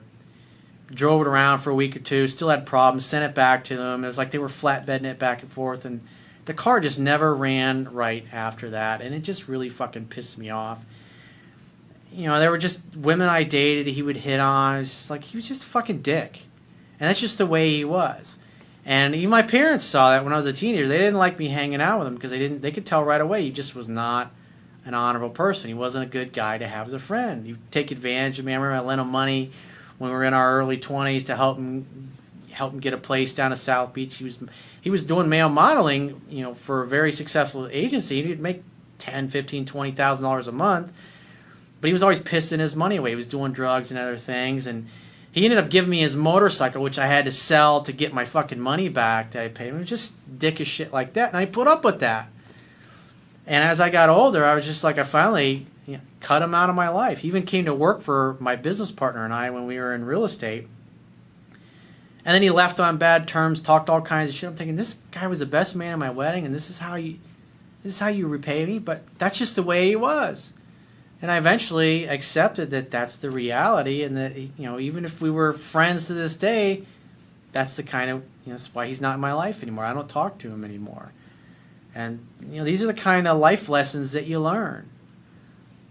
drove 0.92 1.22
it 1.22 1.28
around 1.28 1.60
for 1.60 1.72
a 1.72 1.76
week 1.76 1.96
or 1.96 2.00
two, 2.00 2.28
still 2.28 2.50
had 2.50 2.66
problems, 2.66 3.06
sent 3.06 3.26
it 3.26 3.34
back 3.36 3.64
to 3.66 3.76
them. 3.76 4.04
It 4.04 4.08
was 4.08 4.18
like 4.18 4.32
they 4.32 4.38
were 4.38 4.48
flatbedding 4.48 5.06
it 5.06 5.20
back 5.20 5.42
and 5.42 5.52
forth, 5.52 5.86
and 5.86 6.02
the 6.46 6.54
car 6.54 6.80
just 6.80 7.00
never 7.00 7.36
ran 7.36 7.92
right 7.94 8.26
after 8.32 8.70
that, 8.72 9.02
and 9.02 9.14
it 9.14 9.22
just 9.22 9.48
really 9.48 9.70
fucking 9.70 10.08
pissed 10.08 10.38
me 10.38 10.50
off. 10.50 10.84
You 12.12 12.28
know, 12.28 12.40
there 12.40 12.52
were 12.52 12.58
just 12.58 12.96
women 12.96 13.30
I 13.30 13.44
dated 13.44 13.88
he 13.88 14.02
would 14.02 14.18
hit 14.18 14.40
on. 14.40 14.78
It's 14.78 14.92
just 14.92 15.10
like 15.10 15.24
he 15.24 15.38
was 15.38 15.48
just 15.48 15.64
a 15.64 15.66
fucking 15.66 16.02
dick, 16.02 16.44
and 17.00 17.10
that's 17.10 17.22
just 17.22 17.38
the 17.38 17.46
way 17.46 17.70
he 17.70 17.86
was. 17.86 18.38
And 18.86 19.16
even 19.16 19.30
my 19.30 19.42
parents 19.42 19.86
saw 19.86 20.12
that 20.12 20.24
when 20.24 20.34
I 20.34 20.36
was 20.36 20.46
a 20.46 20.54
teenager. 20.54 20.88
They 20.88 20.98
didn't 20.98 21.18
like 21.18 21.40
me 21.40 21.48
hanging 21.48 21.82
out 21.82 22.00
with 22.00 22.08
him 22.08 22.16
because 22.16 22.32
they 22.32 22.40
didn't. 22.40 22.62
They 22.62 22.72
could 22.72 22.86
tell 22.86 23.04
right 23.04 23.22
away 23.22 23.44
he 23.44 23.52
just 23.52 23.76
was 23.76 23.88
not 23.88 24.32
an 24.86 24.94
honorable 24.94 25.30
person. 25.30 25.70
He 25.70 25.74
wasn't 25.74 26.06
a 26.06 26.10
good 26.10 26.34
guy 26.34 26.58
to 26.58 26.68
have 26.68 26.88
as 26.88 26.94
a 26.94 27.00
friend. 27.00 27.46
He'd 27.46 27.72
take 27.72 27.92
advantage 27.92 28.40
of 28.40 28.46
me. 28.46 28.52
I 28.52 28.56
remember 28.56 28.76
I 28.76 28.86
lent 28.86 29.00
him 29.00 29.08
money 29.08 29.52
when 29.98 30.12
we 30.12 30.16
were 30.18 30.26
in 30.26 30.34
our 30.34 30.60
early 30.60 30.78
20s 30.78 31.26
to 31.28 31.36
help 31.38 31.58
him 31.58 32.12
help 32.54 32.74
him 32.74 32.80
get 32.80 32.94
a 32.94 32.98
place 32.98 33.34
down 33.34 33.52
at 33.52 33.58
South 33.58 33.94
Beach. 33.94 34.18
He 34.18 34.24
was 34.24 34.40
he 34.82 34.90
was 34.90 35.04
doing 35.04 35.30
male 35.30 35.50
modeling, 35.50 36.22
you 36.30 36.44
know, 36.44 36.54
for 36.54 36.82
a 36.82 36.88
very 36.88 37.12
successful 37.12 37.68
agency. 37.72 38.24
He'd 38.24 38.40
make 38.40 38.64
10, 39.00 39.28
15, 39.28 39.66
20,000 39.66 40.24
dollars 40.24 40.48
a 40.48 40.52
month. 40.52 40.94
But 41.82 41.88
he 41.88 41.94
was 41.94 42.04
always 42.04 42.20
pissing 42.20 42.60
his 42.60 42.76
money 42.76 42.96
away. 42.96 43.10
He 43.10 43.16
was 43.16 43.28
doing 43.28 43.52
drugs 43.52 43.92
and 43.92 44.00
other 44.00 44.16
things 44.18 44.68
and 44.68 44.88
He 45.34 45.44
ended 45.44 45.60
up 45.60 45.70
giving 45.70 45.90
me 45.90 46.00
his 46.00 46.16
motorcycle, 46.16 46.82
which 46.82 47.00
I 47.00 47.08
had 47.08 47.26
to 47.26 47.32
sell 47.32 47.82
to 47.82 47.92
get 47.92 48.14
my 48.14 48.24
fucking 48.24 48.60
money 48.60 48.88
back 48.88 49.32
that 49.32 49.44
I 49.44 49.48
paid 49.50 49.74
him. 49.74 49.84
Just 49.84 50.40
dick 50.40 50.62
as 50.62 50.68
shit 50.68 50.94
like 50.94 51.14
that. 51.14 51.30
And 51.30 51.38
I 51.38 51.46
put 51.46 51.68
up 51.68 51.84
with 51.84 52.00
that. 52.00 52.30
And 53.46 53.64
as 53.64 53.80
I 53.82 53.90
got 53.90 54.10
older, 54.10 54.46
I 54.46 54.56
was 54.56 54.66
just 54.66 54.84
like, 54.84 54.98
I 54.98 55.04
finally 55.04 55.66
you 55.86 55.96
know, 55.96 56.02
cut 56.22 56.42
him 56.42 56.54
out 56.56 56.70
of 56.70 56.76
my 56.76 56.88
life. 56.88 57.20
He 57.20 57.28
even 57.28 57.44
came 57.44 57.66
to 57.66 57.74
work 57.74 58.02
for 58.02 58.38
my 58.40 58.56
business 58.56 58.92
partner 58.92 59.26
and 59.26 59.34
I 59.34 59.50
when 59.50 59.66
we 59.66 59.78
were 59.78 59.94
in 59.94 60.06
real 60.06 60.24
estate. 60.24 60.68
And 62.26 62.34
then 62.34 62.42
he 62.42 62.50
left 62.50 62.80
on 62.80 62.98
bad 62.98 63.28
terms, 63.28 63.62
talked 63.62 63.90
all 63.90 64.02
kinds 64.02 64.30
of 64.30 64.36
shit. 64.36 64.50
I'm 64.50 64.56
thinking, 64.56 64.76
this 64.76 65.02
guy 65.12 65.28
was 65.28 65.40
the 65.40 65.46
best 65.46 65.76
man 65.76 65.94
at 65.94 66.00
my 66.00 66.10
wedding, 66.10 66.46
and 66.46 66.56
this 66.56 66.70
is 66.70 66.80
how 66.80 66.96
you, 66.96 67.20
this 67.84 67.96
is 67.96 68.00
how 68.00 68.08
you 68.08 68.28
repay 68.28 68.66
me. 68.66 68.80
But 68.80 69.04
that's 69.18 69.38
just 69.38 69.56
the 69.56 69.64
way 69.64 69.90
he 69.90 69.96
was. 69.96 70.54
And 71.22 71.32
I 71.32 71.38
eventually 71.38 72.06
accepted 72.06 72.70
that 72.72 72.92
that's 72.92 73.18
the 73.18 73.30
reality, 73.30 74.04
and 74.04 74.16
that 74.16 74.38
you 74.38 74.52
know, 74.58 74.80
even 74.80 75.06
if 75.06 75.22
we 75.22 75.30
were 75.30 75.54
friends 75.54 76.08
to 76.08 76.14
this 76.14 76.36
day, 76.36 76.86
that's 77.52 77.76
the 77.76 77.84
kind 77.84 78.10
of 78.10 78.18
you 78.46 78.52
know, 78.52 78.54
that's 78.54 78.74
why 78.74 78.88
he's 78.88 79.02
not 79.02 79.16
in 79.16 79.22
my 79.22 79.34
life 79.34 79.62
anymore. 79.64 79.86
I 79.86 79.94
don't 79.94 80.10
talk 80.10 80.38
to 80.40 80.50
him 80.50 80.64
anymore. 80.64 81.12
And 81.96 82.26
you 82.50 82.58
know, 82.60 82.64
these 82.64 82.84
are 82.84 82.88
the 82.88 82.94
kind 82.94 83.28
of 83.28 83.38
life 83.38 83.70
lessons 83.70 84.14
that 84.14 84.26
you 84.26 84.40
learn. 84.40 84.90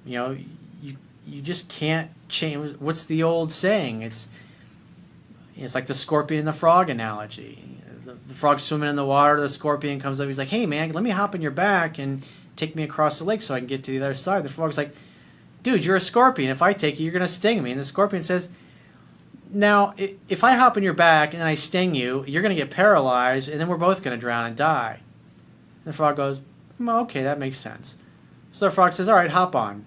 You 0.05 0.19
know, 0.19 0.37
you 0.83 0.97
you 1.27 1.41
just 1.41 1.69
can't 1.69 2.11
change. 2.29 2.77
What's 2.79 3.05
the 3.05 3.23
old 3.23 3.53
saying? 3.53 4.03
It's 4.03 4.29
it's 5.57 5.75
like 5.75 5.87
the 5.87 5.95
scorpion 5.95 6.41
and 6.41 6.49
the 6.49 6.53
frog 6.53 6.91
analogy. 6.91 7.79
The, 8.05 8.15
the 8.15 8.35
frog's 8.35 8.63
swimming 8.63 8.89
in 8.89 8.97
the 8.97 9.05
water. 9.05 9.41
The 9.41 9.49
scorpion 9.49 10.01
comes 10.01 10.21
up. 10.21 10.27
He's 10.27 10.39
like, 10.39 10.49
"Hey, 10.49 10.67
man, 10.67 10.93
let 10.93 11.05
me 11.05 11.11
hop 11.11 11.35
on 11.35 11.43
your 11.43 11.51
back 11.51 11.99
and 11.99 12.23
take 12.57 12.75
me 12.75 12.83
across 12.83 13.19
the 13.19 13.25
lake 13.25 13.43
so 13.43 13.55
I 13.55 13.59
can 13.59 13.67
get 13.67 13.85
to 13.85 13.91
the 13.93 14.05
other 14.05 14.15
side." 14.15 14.43
The 14.43 14.49
frog's 14.49 14.79
like, 14.79 14.95
"Dude, 15.63 15.85
you're 15.85 15.97
a 15.97 16.01
scorpion. 16.01 16.51
If 16.51 16.63
I 16.63 16.73
take 16.73 16.99
you, 16.99 17.05
you're 17.05 17.13
gonna 17.13 17.29
sting 17.29 17.63
me." 17.63 17.71
And 17.71 17.81
the 17.81 17.85
scorpion 17.85 18.23
says, 18.23 18.49
"Now, 19.51 19.95
if 19.97 20.43
I 20.43 20.55
hop 20.55 20.77
on 20.77 20.83
your 20.83 20.95
back 20.95 21.35
and 21.35 21.43
I 21.43 21.55
sting 21.55 21.95
you, 21.95 22.25
you're 22.27 22.43
gonna 22.43 22.55
get 22.55 22.71
paralyzed, 22.71 23.49
and 23.49 23.61
then 23.61 23.69
we're 23.69 23.77
both 23.77 24.03
gonna 24.03 24.17
drown 24.17 24.47
and 24.47 24.57
die." 24.57 25.01
And 25.85 25.93
the 25.93 25.97
frog 25.97 26.17
goes, 26.17 26.41
mm, 26.81 27.03
"Okay, 27.03 27.23
that 27.23 27.39
makes 27.39 27.59
sense." 27.59 27.97
So 28.53 28.67
the 28.67 28.71
frog 28.71 28.95
says, 28.95 29.09
"All 29.09 29.17
right, 29.17 29.31
hop 29.31 29.55
on." 29.55 29.85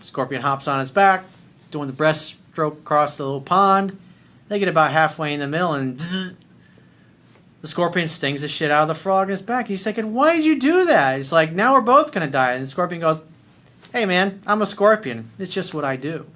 Scorpion 0.00 0.42
hops 0.42 0.68
on 0.68 0.78
his 0.78 0.92
back, 0.92 1.24
doing 1.70 1.88
the 1.88 1.92
breaststroke 1.92 2.78
across 2.78 3.16
the 3.16 3.24
little 3.24 3.40
pond 3.40 3.98
they 4.48 4.58
get 4.58 4.68
about 4.68 4.92
halfway 4.92 5.32
in 5.32 5.40
the 5.40 5.46
middle 5.46 5.74
and 5.74 6.00
zzz, 6.00 6.36
the 7.60 7.68
scorpion 7.68 8.08
stings 8.08 8.42
the 8.42 8.48
shit 8.48 8.70
out 8.70 8.82
of 8.82 8.88
the 8.88 8.94
frog 8.94 9.28
in 9.28 9.30
his 9.30 9.42
back. 9.42 9.66
He's 9.66 9.82
thinking, 9.82 10.14
why 10.14 10.34
did 10.34 10.44
you 10.44 10.58
do 10.58 10.86
that? 10.86 11.18
It's 11.18 11.32
like, 11.32 11.52
now 11.52 11.74
we're 11.74 11.80
both 11.80 12.12
going 12.12 12.26
to 12.26 12.30
die. 12.30 12.54
And 12.54 12.62
the 12.62 12.68
scorpion 12.68 13.00
goes, 13.00 13.22
hey 13.92 14.04
man, 14.04 14.40
I'm 14.46 14.62
a 14.62 14.66
scorpion. 14.66 15.30
It's 15.38 15.52
just 15.52 15.74
what 15.74 15.84
I 15.84 15.96
do. 15.96 16.26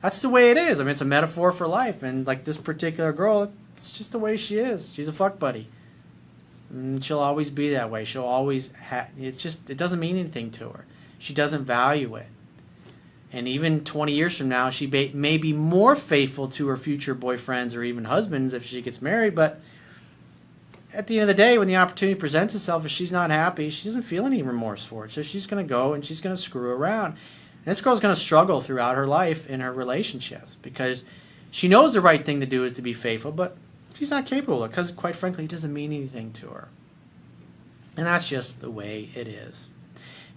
That's 0.00 0.22
the 0.22 0.28
way 0.28 0.50
it 0.50 0.56
is. 0.56 0.78
I 0.78 0.84
mean, 0.84 0.92
it's 0.92 1.00
a 1.00 1.04
metaphor 1.04 1.50
for 1.50 1.66
life. 1.66 2.02
And 2.02 2.26
like 2.26 2.44
this 2.44 2.56
particular 2.56 3.12
girl, 3.12 3.52
it's 3.76 3.96
just 3.96 4.12
the 4.12 4.18
way 4.18 4.36
she 4.36 4.58
is. 4.58 4.94
She's 4.94 5.08
a 5.08 5.12
fuck 5.12 5.38
buddy. 5.38 5.68
And 6.70 7.02
she'll 7.02 7.18
always 7.18 7.50
be 7.50 7.70
that 7.70 7.90
way. 7.90 8.04
She'll 8.04 8.24
always 8.24 8.70
have, 8.72 9.10
it's 9.18 9.42
just, 9.42 9.68
it 9.68 9.76
doesn't 9.76 9.98
mean 9.98 10.16
anything 10.16 10.50
to 10.52 10.68
her. 10.68 10.84
She 11.18 11.34
doesn't 11.34 11.64
value 11.64 12.14
it. 12.14 12.28
And 13.32 13.46
even 13.46 13.84
20 13.84 14.12
years 14.12 14.36
from 14.36 14.48
now, 14.48 14.70
she 14.70 14.86
may, 14.86 15.36
be 15.36 15.52
more 15.52 15.94
faithful 15.94 16.48
to 16.48 16.68
her 16.68 16.76
future 16.76 17.14
boyfriends 17.14 17.76
or 17.76 17.82
even 17.82 18.06
husbands 18.06 18.54
if 18.54 18.64
she 18.64 18.80
gets 18.80 19.02
married. 19.02 19.34
But 19.34 19.60
at 20.94 21.06
the 21.06 21.16
end 21.20 21.22
of 21.22 21.36
the 21.36 21.42
day, 21.42 21.58
when 21.58 21.68
the 21.68 21.76
opportunity 21.76 22.18
presents 22.18 22.54
itself, 22.54 22.86
if 22.86 22.90
she's 22.90 23.12
not 23.12 23.30
happy, 23.30 23.68
she 23.68 23.86
doesn't 23.86 24.02
feel 24.02 24.24
any 24.24 24.42
remorse 24.42 24.84
for 24.84 25.04
it. 25.04 25.12
So 25.12 25.22
she's 25.22 25.46
going 25.46 25.62
to 25.62 25.68
go 25.68 25.92
and 25.92 26.04
she's 26.04 26.22
going 26.22 26.34
to 26.34 26.40
screw 26.40 26.70
around. 26.70 27.12
And 27.12 27.66
this 27.66 27.82
girl's 27.82 28.00
going 28.00 28.14
to 28.14 28.20
struggle 28.20 28.62
throughout 28.62 28.96
her 28.96 29.06
life 29.06 29.46
in 29.46 29.60
her 29.60 29.72
relationships 29.72 30.56
because 30.62 31.04
she 31.50 31.68
knows 31.68 31.92
the 31.92 32.00
right 32.00 32.24
thing 32.24 32.40
to 32.40 32.46
do 32.46 32.64
is 32.64 32.72
to 32.74 32.82
be 32.82 32.94
faithful, 32.94 33.32
but 33.32 33.58
she's 33.92 34.10
not 34.10 34.24
capable 34.24 34.66
because, 34.66 34.90
quite 34.90 35.16
frankly, 35.16 35.44
it 35.44 35.50
doesn't 35.50 35.72
mean 35.72 35.92
anything 35.92 36.32
to 36.32 36.48
her. 36.48 36.68
And 37.96 38.06
that's 38.06 38.28
just 38.28 38.62
the 38.62 38.70
way 38.70 39.10
it 39.14 39.28
is. 39.28 39.68